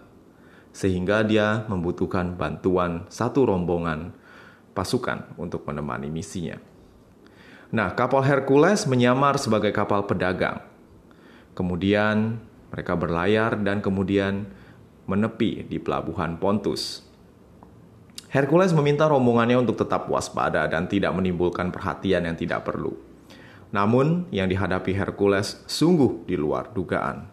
Sehingga 0.76 1.25
dia 1.25 1.64
membutuhkan 1.67 2.37
bantuan 2.37 3.09
satu 3.09 3.49
rombongan 3.49 4.12
pasukan 4.76 5.35
untuk 5.40 5.64
menemani 5.64 6.12
misinya. 6.12 6.61
Nah, 7.73 7.97
kapal 7.97 8.23
Hercules 8.23 8.85
menyamar 8.85 9.40
sebagai 9.40 9.73
kapal 9.73 10.05
pedagang. 10.05 10.62
Kemudian 11.57 12.38
mereka 12.71 12.95
berlayar 12.95 13.59
dan 13.64 13.81
kemudian 13.81 14.47
menepi 15.09 15.64
di 15.64 15.81
pelabuhan 15.81 16.37
Pontus. 16.37 17.08
Hercules 18.28 18.76
meminta 18.76 19.08
rombongannya 19.08 19.56
untuk 19.56 19.80
tetap 19.80 20.04
waspada 20.12 20.68
dan 20.68 20.85
tidak 20.85 21.16
menimbulkan 21.16 21.73
perhatian 21.73 22.28
yang 22.28 22.37
tidak 22.37 22.61
perlu. 22.61 22.92
Namun, 23.73 24.28
yang 24.28 24.52
dihadapi 24.52 24.92
Hercules 24.92 25.64
sungguh 25.64 26.28
di 26.28 26.37
luar 26.37 26.68
dugaan. 26.76 27.25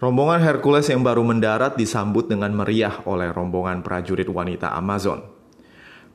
Rombongan 0.00 0.40
Hercules 0.40 0.88
yang 0.88 1.04
baru 1.04 1.20
mendarat 1.24 1.76
disambut 1.76 2.28
dengan 2.28 2.52
meriah 2.56 3.04
oleh 3.04 3.32
rombongan 3.32 3.84
prajurit 3.84 4.28
wanita 4.28 4.72
Amazon. 4.72 5.24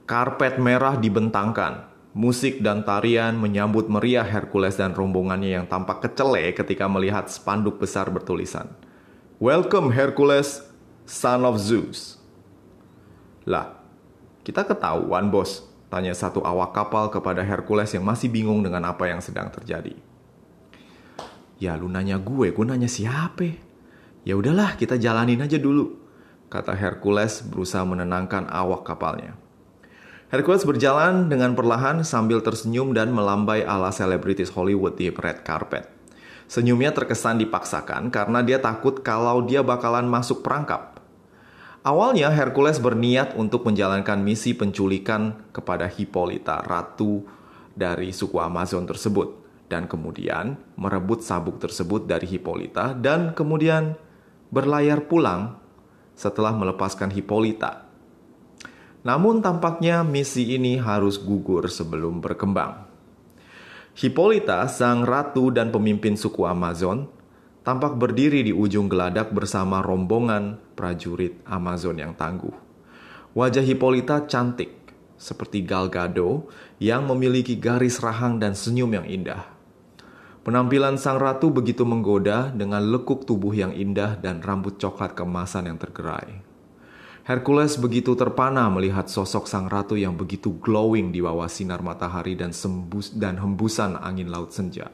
Karpet 0.09 0.57
merah 0.57 0.97
dibentangkan, 0.97 1.85
musik 2.17 2.65
dan 2.65 2.81
tarian 2.81 3.37
menyambut 3.37 3.89
meriah 3.93 4.25
Hercules 4.25 4.73
dan 4.73 4.97
rombongannya 4.97 5.53
yang 5.53 5.65
tampak 5.69 6.01
kecele 6.01 6.53
ketika 6.57 6.89
melihat 6.89 7.29
spanduk 7.29 7.77
besar 7.77 8.09
bertulisan, 8.09 8.73
Welcome 9.37 9.93
Hercules, 9.93 10.65
son 11.05 11.45
of 11.45 11.61
Zeus. 11.61 12.18
Lah, 13.49 13.73
kita 14.45 14.61
ketahuan 14.61 15.33
bos, 15.33 15.65
tanya 15.89 16.13
satu 16.13 16.45
awak 16.45 16.69
kapal 16.77 17.09
kepada 17.09 17.41
Hercules 17.41 17.89
yang 17.89 18.05
masih 18.05 18.29
bingung 18.29 18.61
dengan 18.61 18.85
apa 18.85 19.09
yang 19.09 19.25
sedang 19.25 19.49
terjadi. 19.49 19.97
Ya 21.57 21.73
lu 21.73 21.89
nanya 21.89 22.21
gue, 22.21 22.53
gue 22.53 22.65
nanya 22.69 22.85
siapa? 22.85 23.57
Ya 24.21 24.37
udahlah, 24.37 24.77
kita 24.77 25.01
jalanin 25.01 25.41
aja 25.41 25.57
dulu, 25.57 25.97
kata 26.53 26.77
Hercules 26.77 27.41
berusaha 27.41 27.81
menenangkan 27.81 28.45
awak 28.53 28.85
kapalnya. 28.85 29.33
Hercules 30.29 30.61
berjalan 30.61 31.25
dengan 31.25 31.57
perlahan 31.57 32.05
sambil 32.05 32.45
tersenyum 32.45 32.93
dan 32.93 33.09
melambai 33.09 33.65
ala 33.65 33.89
selebritis 33.89 34.53
Hollywood 34.53 34.93
di 34.93 35.09
red 35.09 35.41
carpet. 35.41 35.89
Senyumnya 36.45 36.93
terkesan 36.93 37.41
dipaksakan 37.41 38.13
karena 38.13 38.45
dia 38.45 38.61
takut 38.61 39.01
kalau 39.01 39.41
dia 39.41 39.65
bakalan 39.65 40.05
masuk 40.05 40.45
perangkap. 40.45 40.98
Awalnya 41.79 42.27
Hercules 42.27 42.75
berniat 42.75 43.39
untuk 43.39 43.63
menjalankan 43.63 44.19
misi 44.19 44.51
penculikan 44.51 45.47
kepada 45.55 45.87
Hippolyta, 45.87 46.59
ratu 46.59 47.23
dari 47.71 48.11
suku 48.11 48.35
Amazon 48.35 48.83
tersebut, 48.83 49.39
dan 49.71 49.87
kemudian 49.87 50.59
merebut 50.75 51.23
sabuk 51.23 51.55
tersebut 51.61 52.03
dari 52.03 52.27
Hippolyta 52.27 52.91
dan 52.91 53.31
kemudian 53.31 53.95
berlayar 54.51 55.07
pulang 55.07 55.55
setelah 56.17 56.51
melepaskan 56.51 57.15
Hippolyta. 57.15 57.87
Namun 59.07 59.39
tampaknya 59.39 60.03
misi 60.03 60.59
ini 60.59 60.75
harus 60.75 61.15
gugur 61.15 61.63
sebelum 61.71 62.19
berkembang. 62.19 62.91
Hippolyta, 63.95 64.67
sang 64.67 65.07
ratu 65.07 65.47
dan 65.47 65.71
pemimpin 65.71 66.19
suku 66.19 66.43
Amazon, 66.43 67.07
tampak 67.63 67.99
berdiri 67.99 68.45
di 68.45 68.53
ujung 68.55 68.87
geladak 68.87 69.31
bersama 69.35 69.83
rombongan 69.83 70.59
prajurit 70.73 71.39
Amazon 71.43 71.99
yang 71.99 72.13
tangguh. 72.15 72.53
Wajah 73.37 73.61
Hippolyta 73.61 74.25
cantik, 74.25 74.73
seperti 75.19 75.61
Gal 75.67 75.91
Gadot 75.91 76.49
yang 76.79 77.05
memiliki 77.05 77.59
garis 77.59 77.99
rahang 77.99 78.39
dan 78.39 78.55
senyum 78.55 78.95
yang 78.95 79.05
indah. 79.05 79.45
Penampilan 80.39 80.97
sang 80.97 81.19
ratu 81.19 81.51
begitu 81.51 81.83
menggoda 81.83 82.49
dengan 82.49 82.81
lekuk 82.81 83.27
tubuh 83.27 83.53
yang 83.53 83.75
indah 83.75 84.17
dan 84.17 84.39
rambut 84.41 84.79
coklat 84.79 85.13
kemasan 85.13 85.69
yang 85.69 85.77
tergerai. 85.77 86.41
Hercules 87.29 87.77
begitu 87.77 88.17
terpana 88.17 88.65
melihat 88.73 89.05
sosok 89.05 89.45
sang 89.45 89.69
ratu 89.69 89.93
yang 89.93 90.17
begitu 90.17 90.57
glowing 90.57 91.13
di 91.13 91.21
bawah 91.21 91.45
sinar 91.45 91.85
matahari 91.85 92.33
dan 92.33 92.49
sembus 92.49 93.13
dan 93.13 93.37
hembusan 93.37 93.93
angin 94.01 94.33
laut 94.33 94.49
senja. 94.49 94.89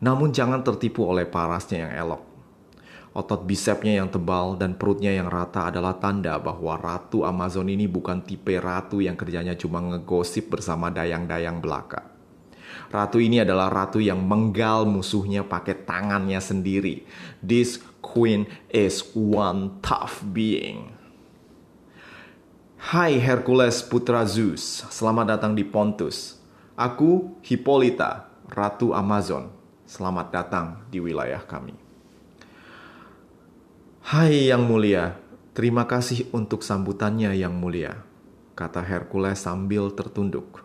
Namun 0.00 0.32
jangan 0.32 0.64
tertipu 0.64 1.04
oleh 1.04 1.28
parasnya 1.28 1.88
yang 1.88 1.92
elok. 2.08 2.22
Otot 3.10 3.42
bisepnya 3.42 3.98
yang 4.00 4.08
tebal 4.08 4.54
dan 4.54 4.78
perutnya 4.78 5.10
yang 5.10 5.26
rata 5.26 5.66
adalah 5.66 5.98
tanda 5.98 6.38
bahwa 6.38 6.78
Ratu 6.78 7.26
Amazon 7.26 7.66
ini 7.66 7.90
bukan 7.90 8.22
tipe 8.22 8.54
ratu 8.56 9.02
yang 9.02 9.18
kerjanya 9.18 9.58
cuma 9.58 9.82
ngegosip 9.82 10.46
bersama 10.46 10.94
dayang-dayang 10.94 11.58
belaka. 11.58 12.06
Ratu 12.90 13.18
ini 13.18 13.42
adalah 13.42 13.66
ratu 13.66 13.98
yang 13.98 14.22
menggal 14.22 14.86
musuhnya 14.86 15.42
pakai 15.42 15.82
tangannya 15.82 16.38
sendiri. 16.38 17.02
This 17.42 17.82
queen 17.98 18.46
is 18.70 19.02
one 19.14 19.82
tough 19.82 20.22
being. 20.22 20.94
Hai 22.80 23.18
Hercules 23.18 23.82
putra 23.82 24.22
Zeus, 24.22 24.86
selamat 24.86 25.36
datang 25.36 25.52
di 25.52 25.66
Pontus. 25.66 26.38
Aku 26.78 27.36
Hippolyta, 27.42 28.30
Ratu 28.48 28.94
Amazon. 28.96 29.59
Selamat 29.90 30.30
datang 30.30 30.86
di 30.86 31.02
wilayah 31.02 31.42
kami. 31.42 31.74
Hai 34.06 34.46
yang 34.46 34.62
mulia, 34.62 35.18
terima 35.50 35.82
kasih 35.82 36.30
untuk 36.30 36.62
sambutannya 36.62 37.34
yang 37.34 37.58
mulia, 37.58 37.98
kata 38.54 38.86
Hercules 38.86 39.42
sambil 39.42 39.90
tertunduk. 39.90 40.62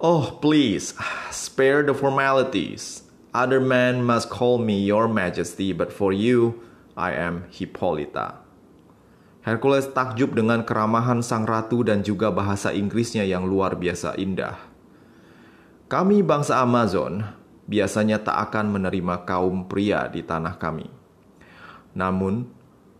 Oh, 0.00 0.40
please, 0.40 0.96
spare 1.28 1.84
the 1.84 1.92
formalities. 1.92 3.04
Other 3.36 3.60
men 3.60 4.00
must 4.00 4.32
call 4.32 4.56
me 4.56 4.80
your 4.80 5.12
majesty, 5.12 5.76
but 5.76 5.92
for 5.92 6.08
you, 6.16 6.56
I 6.96 7.12
am 7.12 7.44
Hippolyta. 7.52 8.40
Hercules 9.44 9.92
takjub 9.92 10.32
dengan 10.32 10.64
keramahan 10.64 11.20
sang 11.20 11.44
ratu 11.44 11.84
dan 11.84 12.00
juga 12.00 12.32
bahasa 12.32 12.72
Inggrisnya 12.72 13.28
yang 13.28 13.44
luar 13.44 13.76
biasa 13.76 14.16
indah. 14.16 14.56
Kami 15.92 16.24
bangsa 16.24 16.64
Amazon 16.64 17.41
biasanya 17.66 18.22
tak 18.22 18.50
akan 18.50 18.78
menerima 18.78 19.26
kaum 19.26 19.66
pria 19.66 20.06
di 20.10 20.24
tanah 20.24 20.56
kami 20.58 21.02
namun, 21.92 22.48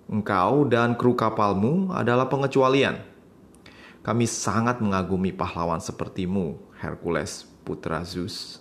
engkau 0.04 0.68
dan 0.68 0.92
kru 0.92 1.16
kapalmu 1.16 1.92
adalah 1.96 2.28
pengecualian. 2.28 3.00
Kami 4.04 4.28
sangat 4.28 4.82
mengagumi 4.84 5.32
pahlawan 5.32 5.80
sepertimu, 5.80 6.60
Hercules, 6.76 7.48
putra 7.64 8.04
Zeus. 8.04 8.60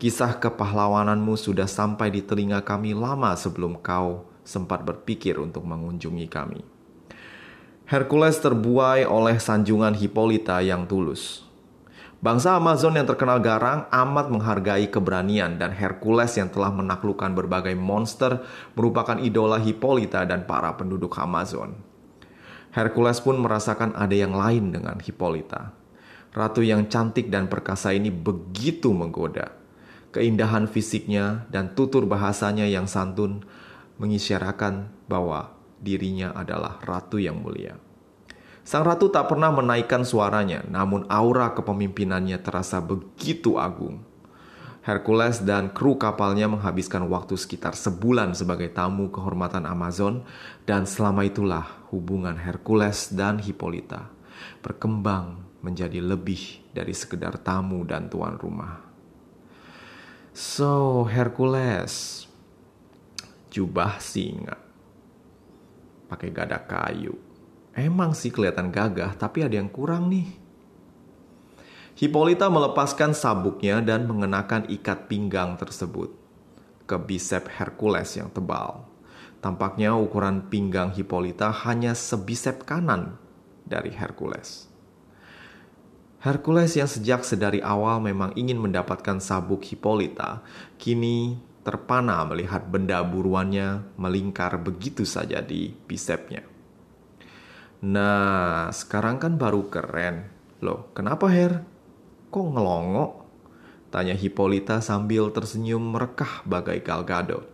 Kisah 0.00 0.40
kepahlawananmu 0.40 1.36
sudah 1.36 1.68
sampai 1.68 2.08
di 2.08 2.24
telinga 2.24 2.64
kami 2.64 2.96
lama 2.96 3.36
sebelum 3.36 3.76
kau 3.78 4.24
sempat 4.40 4.80
berpikir 4.80 5.36
untuk 5.36 5.62
mengunjungi 5.68 6.26
kami. 6.26 6.64
Hercules 7.84 8.40
terbuai 8.40 9.04
oleh 9.04 9.36
sanjungan 9.36 9.92
Hippolyta 9.92 10.64
yang 10.64 10.88
tulus. 10.88 11.44
Bangsa 12.20 12.52
Amazon 12.52 13.00
yang 13.00 13.08
terkenal 13.08 13.40
garang 13.40 13.88
amat 13.88 14.28
menghargai 14.28 14.92
keberanian 14.92 15.56
dan 15.56 15.72
Hercules 15.72 16.36
yang 16.36 16.52
telah 16.52 16.68
menaklukkan 16.68 17.32
berbagai 17.32 17.72
monster 17.72 18.44
merupakan 18.76 19.16
idola 19.16 19.56
Hippolyta 19.56 20.28
dan 20.28 20.44
para 20.44 20.68
penduduk 20.76 21.16
Amazon. 21.16 21.80
Hercules 22.76 23.24
pun 23.24 23.40
merasakan 23.40 23.96
ada 23.96 24.12
yang 24.12 24.36
lain 24.36 24.68
dengan 24.68 25.00
Hippolyta. 25.00 25.72
Ratu 26.36 26.60
yang 26.60 26.92
cantik 26.92 27.32
dan 27.32 27.48
perkasa 27.48 27.96
ini 27.96 28.12
begitu 28.12 28.92
menggoda. 28.92 29.56
Keindahan 30.12 30.68
fisiknya 30.68 31.48
dan 31.48 31.72
tutur 31.72 32.04
bahasanya 32.04 32.68
yang 32.68 32.84
santun 32.84 33.48
mengisyaratkan 33.96 34.92
bahwa 35.08 35.56
dirinya 35.80 36.36
adalah 36.36 36.84
ratu 36.84 37.16
yang 37.16 37.40
mulia. 37.40 37.80
Sang 38.70 38.86
ratu 38.86 39.10
tak 39.10 39.26
pernah 39.26 39.50
menaikkan 39.50 40.06
suaranya, 40.06 40.62
namun 40.70 41.02
aura 41.10 41.50
kepemimpinannya 41.58 42.38
terasa 42.38 42.78
begitu 42.78 43.58
agung. 43.58 44.06
Hercules 44.86 45.42
dan 45.42 45.74
kru 45.74 45.98
kapalnya 45.98 46.46
menghabiskan 46.46 47.02
waktu 47.10 47.34
sekitar 47.34 47.74
sebulan 47.74 48.30
sebagai 48.38 48.70
tamu 48.70 49.10
kehormatan 49.10 49.66
Amazon, 49.66 50.22
dan 50.70 50.86
selama 50.86 51.26
itulah 51.26 51.66
hubungan 51.90 52.38
Hercules 52.38 53.10
dan 53.10 53.42
Hippolyta 53.42 54.06
berkembang 54.62 55.42
menjadi 55.66 55.98
lebih 55.98 56.62
dari 56.70 56.94
sekedar 56.94 57.42
tamu 57.42 57.82
dan 57.82 58.06
tuan 58.06 58.38
rumah. 58.38 58.86
So, 60.30 61.02
Hercules, 61.10 62.22
jubah 63.50 63.98
singa, 63.98 64.54
pakai 66.06 66.30
gada 66.30 66.62
kayu 66.62 67.29
Emang 67.74 68.18
sih 68.18 68.34
kelihatan 68.34 68.74
gagah, 68.74 69.14
tapi 69.14 69.46
ada 69.46 69.54
yang 69.54 69.70
kurang 69.70 70.10
nih. 70.10 70.26
Hippolyta 71.94 72.50
melepaskan 72.50 73.14
sabuknya 73.14 73.78
dan 73.84 74.08
mengenakan 74.08 74.66
ikat 74.72 75.06
pinggang 75.06 75.54
tersebut 75.60 76.10
ke 76.88 76.96
bisep 76.98 77.46
Hercules 77.46 78.10
yang 78.18 78.32
tebal. 78.34 78.88
Tampaknya 79.38 79.94
ukuran 79.94 80.50
pinggang 80.50 80.90
Hippolyta 80.90 81.54
hanya 81.64 81.94
sebisep 81.94 82.66
kanan 82.66 83.14
dari 83.62 83.94
Hercules. 83.94 84.66
Hercules 86.20 86.76
yang 86.76 86.90
sejak 86.90 87.24
sedari 87.24 87.64
awal 87.64 88.02
memang 88.02 88.36
ingin 88.36 88.58
mendapatkan 88.60 89.22
sabuk 89.22 89.64
Hippolyta, 89.64 90.44
kini 90.76 91.38
terpana 91.62 92.26
melihat 92.26 92.66
benda 92.68 93.00
buruannya 93.00 93.96
melingkar 93.96 94.58
begitu 94.60 95.06
saja 95.08 95.40
di 95.40 95.72
bisepnya. 95.88 96.49
Nah, 97.80 98.68
sekarang 98.76 99.16
kan 99.16 99.40
baru 99.40 99.72
keren. 99.72 100.28
Loh, 100.60 100.92
kenapa 100.92 101.32
Her? 101.32 101.64
Kok 102.28 102.46
ngelongo? 102.52 103.24
Tanya 103.88 104.12
Hippolyta 104.12 104.84
sambil 104.84 105.32
tersenyum 105.32 105.80
merekah 105.80 106.44
bagai 106.44 106.84
Gal 106.84 107.02
Gadot. 107.08 107.48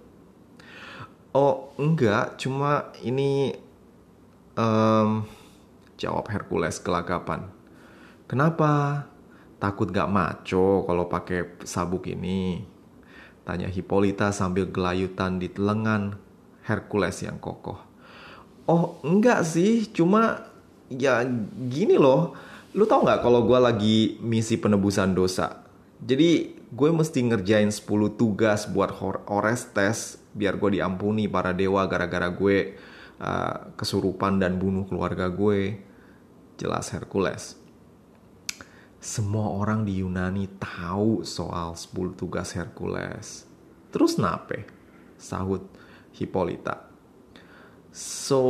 Oh, 1.30 1.70
enggak, 1.78 2.42
cuma 2.42 2.90
ini... 3.06 3.54
Um, 4.56 5.28
jawab 6.00 6.26
Hercules 6.32 6.80
kelagapan. 6.80 7.52
Kenapa? 8.26 9.04
Takut 9.56 9.88
gak 9.88 10.12
maco 10.12 10.84
kalau 10.84 11.08
pakai 11.08 11.60
sabuk 11.64 12.08
ini? 12.10 12.64
Tanya 13.46 13.70
Hippolyta 13.70 14.34
sambil 14.34 14.68
gelayutan 14.68 15.38
di 15.38 15.48
lengan 15.54 16.18
Hercules 16.66 17.22
yang 17.22 17.38
kokoh. 17.38 17.78
Oh 18.66 18.98
enggak 19.07 19.46
sih, 19.46 19.87
cuma 19.94 20.50
ya 20.90 21.22
gini 21.70 21.94
loh. 21.94 22.35
Lu 22.74 22.85
tau 22.85 23.07
nggak 23.07 23.22
kalau 23.22 23.46
gue 23.46 23.59
lagi 23.62 23.98
misi 24.20 24.59
penebusan 24.59 25.14
dosa? 25.14 25.62
Jadi 26.02 26.52
gue 26.68 26.90
mesti 26.92 27.24
ngerjain 27.24 27.72
10 27.72 27.87
tugas 28.18 28.68
buat 28.68 28.92
Orestes 29.31 30.20
biar 30.37 30.61
gue 30.61 30.76
diampuni 30.76 31.24
para 31.24 31.57
dewa 31.57 31.88
gara-gara 31.88 32.29
gue 32.29 32.76
uh, 33.22 33.72
kesurupan 33.79 34.42
dan 34.42 34.61
bunuh 34.61 34.85
keluarga 34.85 35.31
gue. 35.31 35.81
Jelas 36.61 36.92
Hercules. 36.92 37.57
Semua 39.00 39.55
orang 39.55 39.87
di 39.87 40.02
Yunani 40.02 40.50
tahu 40.59 41.22
soal 41.22 41.79
10 41.79 42.18
tugas 42.18 42.50
Hercules. 42.52 43.46
Terus 43.94 44.18
nape? 44.18 44.66
Sahut 45.16 45.64
Hippolyta. 46.16 46.95
So, 47.96 48.42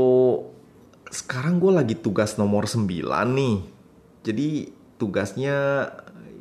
sekarang 1.07 1.63
gue 1.63 1.71
lagi 1.71 1.95
tugas 1.95 2.35
nomor 2.35 2.67
9 2.67 2.83
nih. 3.31 3.63
Jadi 4.27 4.75
tugasnya 4.99 5.87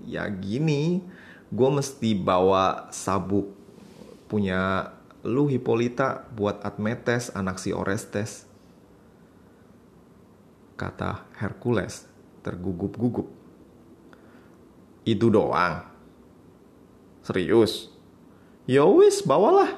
ya 0.09 0.25
gini, 0.33 1.05
gue 1.53 1.69
mesti 1.69 2.17
bawa 2.17 2.89
sabuk 2.89 3.53
punya 4.25 4.89
lu 5.21 5.45
Hippolyta 5.45 6.25
buat 6.33 6.65
Admetes 6.65 7.29
anak 7.37 7.61
si 7.61 7.69
Orestes. 7.77 8.49
Kata 10.73 11.29
Hercules 11.37 12.09
tergugup-gugup. 12.41 13.29
Itu 15.05 15.29
doang. 15.29 15.85
Serius? 17.21 17.93
Yowis, 18.65 19.21
ya 19.21 19.29
bawalah. 19.29 19.71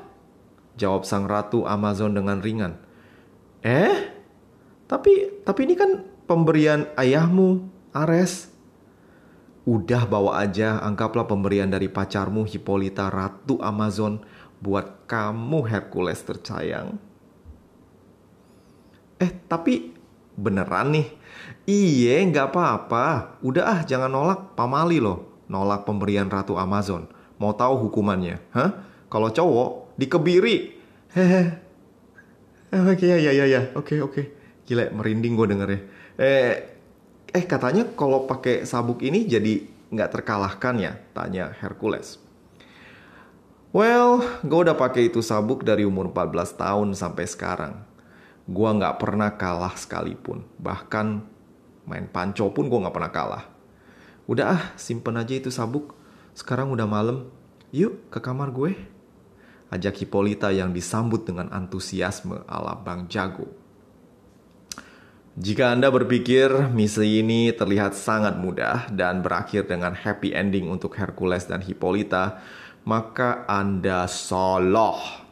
Jawab 0.80 1.04
sang 1.04 1.28
ratu 1.28 1.68
Amazon 1.68 2.16
dengan 2.16 2.40
ringan. 2.40 2.87
Eh? 3.68 3.96
Tapi 4.88 5.44
tapi 5.44 5.60
ini 5.68 5.76
kan 5.76 6.08
pemberian 6.24 6.88
ayahmu, 6.96 7.68
Ares. 7.92 8.48
Udah 9.68 10.08
bawa 10.08 10.40
aja, 10.40 10.80
anggaplah 10.80 11.28
pemberian 11.28 11.68
dari 11.68 11.92
pacarmu 11.92 12.48
Hippolyta 12.48 13.12
Ratu 13.12 13.60
Amazon 13.60 14.24
buat 14.64 15.04
kamu 15.12 15.68
Hercules 15.68 16.24
tercayang. 16.24 16.96
Eh, 19.20 19.32
tapi 19.52 19.92
beneran 20.40 20.96
nih? 20.96 21.08
Iye, 21.68 22.24
nggak 22.32 22.56
apa-apa. 22.56 23.36
Udah 23.44 23.64
ah, 23.68 23.80
jangan 23.84 24.08
nolak 24.08 24.56
pamali 24.56 25.04
loh. 25.04 25.44
Nolak 25.52 25.84
pemberian 25.84 26.32
Ratu 26.32 26.56
Amazon. 26.56 27.12
Mau 27.36 27.52
tahu 27.52 27.92
hukumannya? 27.92 28.40
Hah? 28.56 28.72
Kalau 29.12 29.28
cowok, 29.28 30.00
dikebiri. 30.00 30.80
Hehe, 31.12 31.44
Eh, 31.44 31.48
oke 32.74 33.00
okay, 33.00 33.08
ya 33.14 33.18
ya 33.20 33.32
ya 33.32 33.46
ya 33.48 33.62
oke 33.76 33.96
okay, 33.96 34.00
oke 34.04 34.14
okay. 34.14 34.26
Gila, 34.68 34.92
merinding 34.92 35.40
gue 35.40 35.48
dengernya. 35.48 35.82
Eh, 36.20 36.54
eh 37.32 37.46
katanya 37.48 37.88
kalau 37.96 38.28
pakai 38.28 38.68
sabuk 38.68 39.00
ini 39.00 39.24
jadi 39.24 39.64
nggak 39.88 40.12
terkalahkan 40.12 40.76
ya? 40.76 41.00
Tanya 41.16 41.56
Hercules. 41.56 42.20
Well, 43.72 44.20
gue 44.44 44.60
udah 44.68 44.76
pakai 44.76 45.08
itu 45.08 45.24
sabuk 45.24 45.64
dari 45.64 45.88
umur 45.88 46.12
14 46.12 46.60
tahun 46.60 46.88
sampai 47.00 47.26
sekarang. 47.32 47.74
Gue 48.44 48.68
nggak 48.68 49.00
pernah 49.00 49.32
kalah 49.40 49.72
sekalipun. 49.80 50.44
Bahkan 50.60 51.08
main 51.88 52.12
panco 52.12 52.52
pun 52.52 52.68
gue 52.68 52.80
nggak 52.84 52.96
pernah 52.96 53.12
kalah. 53.16 53.44
Udah 54.28 54.60
ah, 54.60 54.64
simpen 54.76 55.16
aja 55.16 55.32
itu 55.32 55.48
sabuk. 55.48 55.96
Sekarang 56.36 56.76
udah 56.76 56.84
malam. 56.84 57.32
Yuk 57.72 58.12
ke 58.12 58.20
kamar 58.20 58.52
gue. 58.52 58.76
Ajak 59.68 60.00
Hipolita 60.00 60.52
yang 60.56 60.72
disambut 60.72 61.28
dengan 61.28 61.52
antusiasme 61.52 62.48
ala 62.48 62.80
Bang 62.80 63.12
Jago. 63.12 63.52
Jika 65.38 65.70
Anda 65.70 65.94
berpikir 65.94 66.74
misi 66.74 67.22
ini 67.22 67.54
terlihat 67.54 67.94
sangat 67.94 68.42
mudah 68.42 68.90
dan 68.90 69.22
berakhir 69.22 69.70
dengan 69.70 69.94
happy 69.94 70.34
ending 70.34 70.66
untuk 70.66 70.98
Hercules 70.98 71.46
dan 71.46 71.62
Hippolyta, 71.62 72.42
maka 72.90 73.46
Anda 73.46 74.10
salah. 74.10 75.28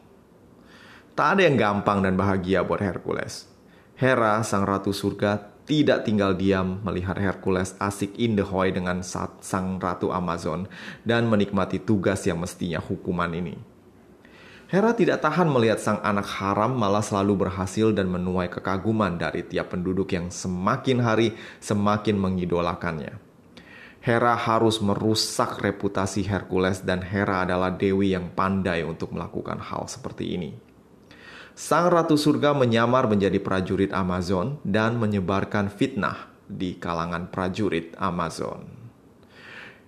Tak 1.18 1.28
ada 1.34 1.42
yang 1.48 1.58
gampang 1.58 2.06
dan 2.06 2.14
bahagia 2.14 2.62
buat 2.62 2.78
Hercules. 2.78 3.50
Hera, 3.98 4.44
sang 4.46 4.62
ratu 4.62 4.94
surga, 4.94 5.56
tidak 5.66 6.06
tinggal 6.06 6.38
diam 6.38 6.78
melihat 6.86 7.18
Hercules 7.18 7.74
asik 7.82 8.14
in 8.20 8.38
the 8.38 8.46
hoy 8.46 8.70
dengan 8.70 9.02
sang 9.02 9.82
ratu 9.82 10.14
Amazon 10.14 10.70
dan 11.02 11.26
menikmati 11.26 11.82
tugas 11.82 12.22
yang 12.22 12.38
mestinya 12.38 12.78
hukuman 12.78 13.34
ini. 13.34 13.75
Hera 14.66 14.98
tidak 14.98 15.22
tahan 15.22 15.46
melihat 15.46 15.78
sang 15.78 16.02
anak 16.02 16.26
haram 16.42 16.74
malah 16.74 16.98
selalu 16.98 17.46
berhasil 17.46 17.94
dan 17.94 18.10
menuai 18.10 18.50
kekaguman 18.50 19.14
dari 19.14 19.46
tiap 19.46 19.70
penduduk 19.70 20.10
yang 20.10 20.26
semakin 20.26 20.98
hari 21.06 21.38
semakin 21.62 22.18
mengidolakannya. 22.18 23.14
Hera 24.02 24.34
harus 24.34 24.82
merusak 24.82 25.62
reputasi 25.62 26.26
Hercules 26.26 26.82
dan 26.82 26.98
Hera 26.98 27.46
adalah 27.46 27.70
dewi 27.70 28.10
yang 28.10 28.34
pandai 28.34 28.82
untuk 28.82 29.14
melakukan 29.14 29.62
hal 29.62 29.86
seperti 29.86 30.34
ini. 30.34 30.50
Sang 31.54 31.86
Ratu 31.86 32.18
Surga 32.18 32.50
menyamar 32.50 33.06
menjadi 33.06 33.38
prajurit 33.38 33.94
Amazon 33.94 34.58
dan 34.66 34.98
menyebarkan 34.98 35.70
fitnah 35.70 36.26
di 36.46 36.74
kalangan 36.74 37.30
prajurit 37.30 37.94
Amazon. 38.02 38.66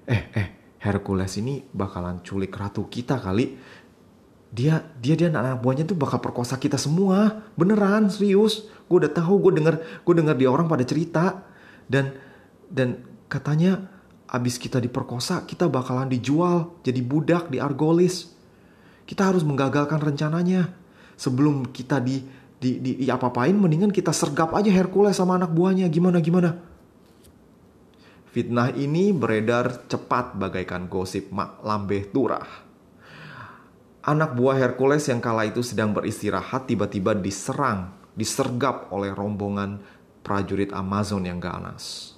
Eh, 0.07 0.23
eh, 0.35 0.49
Hercules 0.79 1.35
ini 1.43 1.59
bakalan 1.75 2.23
culik 2.23 2.55
ratu 2.55 2.87
kita 2.87 3.19
kali 3.19 3.59
dia 4.49 4.81
dia 4.97 5.13
dia 5.13 5.29
anak 5.29 5.61
buahnya 5.61 5.85
tuh 5.85 5.97
bakal 5.97 6.25
perkosa 6.25 6.57
kita 6.57 6.81
semua. 6.81 7.45
Beneran 7.53 8.09
serius. 8.09 8.65
Gue 8.89 9.05
udah 9.05 9.13
tahu 9.13 9.45
gue 9.45 9.61
denger 9.61 9.77
gue 10.05 10.15
denger 10.17 10.37
dia 10.41 10.49
orang 10.49 10.67
pada 10.67 10.85
cerita. 10.89 11.45
Dan 11.85 12.17
dan 12.73 13.01
katanya 13.29 13.89
abis 14.29 14.61
kita 14.61 14.77
diperkosa 14.81 15.49
kita 15.49 15.69
bakalan 15.73 16.09
dijual 16.09 16.81
jadi 16.81 17.01
budak 17.05 17.53
di 17.53 17.61
Argolis. 17.61 18.33
Kita 19.05 19.29
harus 19.29 19.45
menggagalkan 19.45 20.01
rencananya. 20.01 20.73
Sebelum 21.19 21.69
kita 21.75 22.01
di 22.01 22.23
di, 22.59 22.79
di, 22.83 22.93
di 23.05 23.07
apa-apain 23.07 23.55
mendingan 23.55 23.93
kita 23.93 24.11
sergap 24.17 24.55
aja 24.57 24.73
Hercules 24.73 25.19
sama 25.19 25.37
anak 25.37 25.53
buahnya. 25.53 25.93
Gimana 25.93 26.25
gimana? 26.25 26.57
Fitnah 28.33 28.73
ini 28.73 29.13
beredar 29.13 29.89
cepat 29.89 30.37
bagaikan 30.37 30.89
gosip 30.89 31.33
mak 31.33 31.61
lambeh 31.65 32.13
turah 32.13 32.68
anak 34.03 34.35
buah 34.39 34.59
Hercules 34.59 35.07
yang 35.11 35.19
kala 35.19 35.51
itu 35.51 35.65
sedang 35.65 35.91
beristirahat 35.95 36.71
tiba-tiba 36.71 37.17
diserang, 37.17 37.95
disergap 38.15 38.91
oleh 38.95 39.11
rombongan 39.11 39.83
prajurit 40.23 40.71
Amazon 40.75 41.25
yang 41.25 41.41
ganas. 41.41 42.15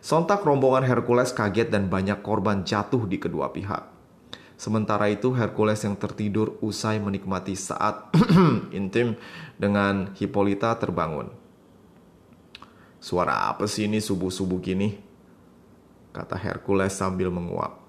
Sontak 0.00 0.40
rombongan 0.44 0.84
Hercules 0.88 1.32
kaget 1.32 1.68
dan 1.68 1.92
banyak 1.92 2.24
korban 2.24 2.64
jatuh 2.64 3.04
di 3.04 3.20
kedua 3.20 3.52
pihak. 3.52 3.84
Sementara 4.60 5.08
itu 5.08 5.32
Hercules 5.32 5.80
yang 5.80 5.96
tertidur 5.96 6.60
usai 6.60 7.00
menikmati 7.00 7.56
saat 7.56 8.12
intim 8.76 9.16
dengan 9.56 10.12
Hippolyta 10.12 10.76
terbangun. 10.76 11.32
Suara 13.00 13.48
apa 13.48 13.64
sih 13.64 13.88
ini 13.88 14.04
subuh-subuh 14.04 14.60
gini? 14.60 15.00
Kata 16.12 16.36
Hercules 16.36 16.92
sambil 16.92 17.32
menguap. 17.32 17.79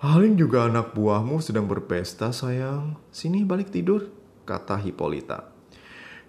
Paling 0.00 0.32
juga 0.32 0.64
anak 0.64 0.96
buahmu 0.96 1.44
sedang 1.44 1.68
berpesta 1.68 2.32
sayang. 2.32 2.96
Sini 3.12 3.44
balik 3.44 3.68
tidur, 3.68 4.08
kata 4.48 4.80
Hippolyta. 4.80 5.52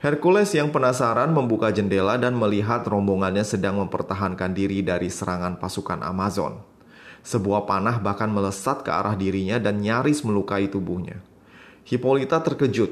Hercules 0.04 0.52
yang 0.52 0.76
penasaran 0.76 1.32
membuka 1.32 1.72
jendela 1.72 2.20
dan 2.20 2.36
melihat 2.36 2.84
rombongannya 2.84 3.48
sedang 3.48 3.80
mempertahankan 3.80 4.52
diri 4.52 4.84
dari 4.84 5.08
serangan 5.08 5.56
pasukan 5.56 6.04
Amazon. 6.04 6.60
Sebuah 7.24 7.64
panah 7.64 8.04
bahkan 8.04 8.28
melesat 8.28 8.84
ke 8.84 8.92
arah 8.92 9.16
dirinya 9.16 9.56
dan 9.56 9.80
nyaris 9.80 10.28
melukai 10.28 10.68
tubuhnya. 10.68 11.24
Hippolyta 11.88 12.44
terkejut 12.44 12.92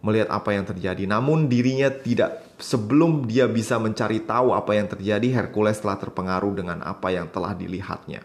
melihat 0.00 0.32
apa 0.32 0.56
yang 0.56 0.64
terjadi, 0.64 1.04
namun 1.04 1.52
dirinya 1.52 1.92
tidak. 1.92 2.40
Sebelum 2.56 3.28
dia 3.28 3.44
bisa 3.44 3.76
mencari 3.76 4.24
tahu 4.24 4.56
apa 4.56 4.72
yang 4.72 4.88
terjadi, 4.88 5.44
Hercules 5.44 5.84
telah 5.84 6.00
terpengaruh 6.00 6.56
dengan 6.56 6.80
apa 6.80 7.12
yang 7.12 7.28
telah 7.28 7.52
dilihatnya. 7.52 8.24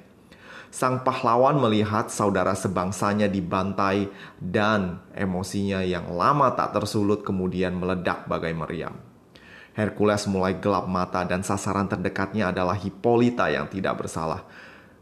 Sang 0.69 1.01
pahlawan 1.01 1.57
melihat 1.57 2.13
saudara 2.13 2.53
sebangsanya 2.53 3.25
dibantai 3.25 4.05
dan 4.37 5.01
emosinya 5.17 5.81
yang 5.81 6.13
lama 6.13 6.53
tak 6.53 6.77
tersulut 6.77 7.25
kemudian 7.25 7.73
meledak 7.73 8.29
bagai 8.29 8.53
meriam. 8.53 8.93
Hercules 9.73 10.29
mulai 10.29 10.61
gelap 10.61 10.85
mata 10.85 11.25
dan 11.25 11.41
sasaran 11.41 11.89
terdekatnya 11.89 12.53
adalah 12.53 12.77
Hippolyta 12.77 13.49
yang 13.49 13.65
tidak 13.65 13.97
bersalah. 14.05 14.45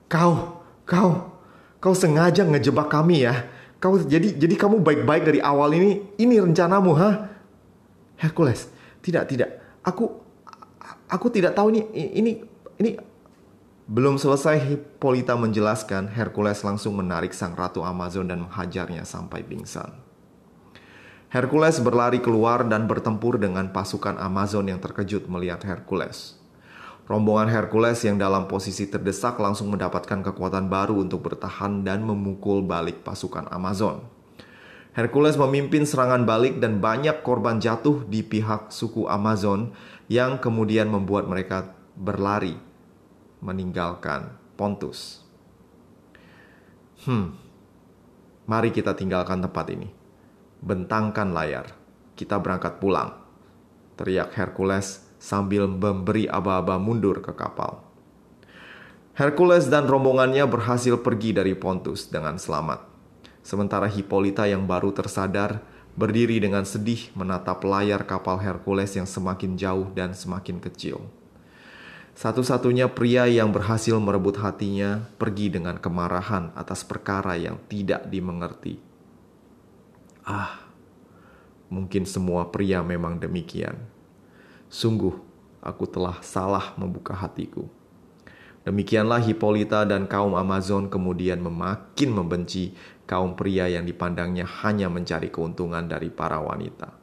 Kau, 0.08 0.64
kau, 0.88 1.36
kau 1.84 1.94
sengaja 1.98 2.48
ngejebak 2.48 2.88
kami 2.88 3.28
ya. 3.28 3.48
Kau 3.84 4.00
jadi 4.00 4.40
jadi 4.40 4.56
kamu 4.56 4.80
baik-baik 4.80 5.28
dari 5.28 5.40
awal 5.44 5.76
ini. 5.76 6.16
Ini 6.16 6.48
rencanamu, 6.48 6.92
ha? 6.96 7.28
Hercules, 8.16 8.72
tidak, 9.04 9.28
tidak. 9.28 9.60
Aku 9.84 10.16
aku 11.12 11.28
tidak 11.32 11.56
tahu 11.56 11.76
ini 11.76 11.82
ini 11.94 12.32
ini 12.80 12.90
belum 13.88 14.20
selesai 14.20 14.68
Hippolyta 14.68 15.40
menjelaskan, 15.40 16.12
Hercules 16.12 16.60
langsung 16.60 17.00
menarik 17.00 17.32
sang 17.32 17.56
ratu 17.56 17.88
Amazon 17.88 18.28
dan 18.28 18.44
menghajarnya 18.44 19.08
sampai 19.08 19.48
pingsan. 19.48 19.96
Hercules 21.32 21.80
berlari 21.80 22.20
keluar 22.20 22.68
dan 22.68 22.84
bertempur 22.84 23.40
dengan 23.40 23.72
pasukan 23.72 24.20
Amazon 24.20 24.68
yang 24.68 24.84
terkejut 24.84 25.32
melihat 25.32 25.64
Hercules. 25.64 26.36
Rombongan 27.08 27.48
Hercules 27.48 28.04
yang 28.04 28.20
dalam 28.20 28.52
posisi 28.52 28.92
terdesak 28.92 29.40
langsung 29.40 29.72
mendapatkan 29.72 30.20
kekuatan 30.20 30.68
baru 30.68 31.00
untuk 31.00 31.24
bertahan 31.24 31.88
dan 31.88 32.04
memukul 32.04 32.68
balik 32.68 33.08
pasukan 33.08 33.48
Amazon. 33.48 34.04
Hercules 34.92 35.40
memimpin 35.40 35.88
serangan 35.88 36.28
balik 36.28 36.60
dan 36.60 36.84
banyak 36.84 37.24
korban 37.24 37.64
jatuh 37.64 38.04
di 38.04 38.20
pihak 38.20 38.68
suku 38.68 39.08
Amazon 39.08 39.72
yang 40.12 40.44
kemudian 40.44 40.92
membuat 40.92 41.32
mereka 41.32 41.72
berlari 41.96 42.67
meninggalkan 43.44 44.34
Pontus. 44.58 45.22
Hmm, 47.06 47.38
mari 48.50 48.74
kita 48.74 48.98
tinggalkan 48.98 49.40
tempat 49.40 49.70
ini. 49.70 49.90
Bentangkan 50.58 51.30
layar, 51.30 51.78
kita 52.18 52.42
berangkat 52.42 52.82
pulang. 52.82 53.14
Teriak 53.94 54.34
Hercules 54.34 55.06
sambil 55.22 55.70
memberi 55.70 56.26
aba-aba 56.26 56.82
mundur 56.82 57.22
ke 57.22 57.34
kapal. 57.38 57.86
Hercules 59.18 59.66
dan 59.66 59.90
rombongannya 59.90 60.46
berhasil 60.46 60.94
pergi 61.02 61.34
dari 61.34 61.58
Pontus 61.58 62.06
dengan 62.10 62.38
selamat. 62.38 62.86
Sementara 63.42 63.90
Hippolyta 63.90 64.46
yang 64.46 64.70
baru 64.70 64.94
tersadar 64.94 65.66
berdiri 65.98 66.38
dengan 66.38 66.62
sedih 66.62 67.10
menatap 67.18 67.66
layar 67.66 68.06
kapal 68.06 68.38
Hercules 68.38 68.94
yang 68.94 69.10
semakin 69.10 69.58
jauh 69.58 69.90
dan 69.98 70.14
semakin 70.14 70.62
kecil. 70.62 71.02
Satu-satunya 72.18 72.90
pria 72.90 73.30
yang 73.30 73.54
berhasil 73.54 73.94
merebut 74.02 74.42
hatinya 74.42 75.06
pergi 75.22 75.54
dengan 75.54 75.78
kemarahan 75.78 76.50
atas 76.58 76.82
perkara 76.82 77.38
yang 77.38 77.62
tidak 77.70 78.10
dimengerti. 78.10 78.82
Ah, 80.26 80.66
mungkin 81.70 82.10
semua 82.10 82.50
pria 82.50 82.82
memang 82.82 83.22
demikian. 83.22 83.78
Sungguh, 84.66 85.14
aku 85.62 85.86
telah 85.86 86.18
salah 86.26 86.74
membuka 86.74 87.14
hatiku. 87.14 87.70
Demikianlah 88.66 89.22
Hippolyta 89.22 89.86
dan 89.86 90.10
kaum 90.10 90.34
Amazon 90.34 90.90
kemudian 90.90 91.38
memakin 91.38 92.10
membenci 92.18 92.74
kaum 93.06 93.38
pria 93.38 93.70
yang 93.70 93.86
dipandangnya 93.86 94.50
hanya 94.66 94.90
mencari 94.90 95.30
keuntungan 95.30 95.86
dari 95.86 96.10
para 96.10 96.42
wanita. 96.42 96.98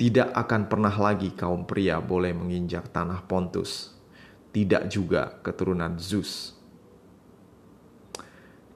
Tidak 0.00 0.32
akan 0.32 0.72
pernah 0.72 0.96
lagi 0.96 1.36
kaum 1.36 1.68
pria 1.68 2.00
boleh 2.00 2.32
menginjak 2.32 2.88
tanah 2.88 3.20
Pontus 3.28 3.93
tidak 4.54 4.86
juga 4.86 5.42
keturunan 5.42 5.98
Zeus. 5.98 6.54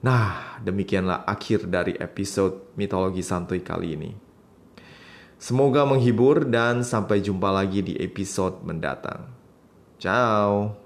Nah, 0.03 0.59
demikianlah 0.63 1.23
akhir 1.23 1.67
dari 1.71 1.95
episode 1.95 2.75
mitologi 2.75 3.23
santuy 3.23 3.63
kali 3.63 3.95
ini. 3.95 4.11
Semoga 5.39 5.87
menghibur 5.87 6.43
dan 6.47 6.83
sampai 6.83 7.23
jumpa 7.23 7.47
lagi 7.47 7.79
di 7.79 7.95
episode 7.95 8.59
mendatang. 8.63 9.31
Ciao. 9.95 10.78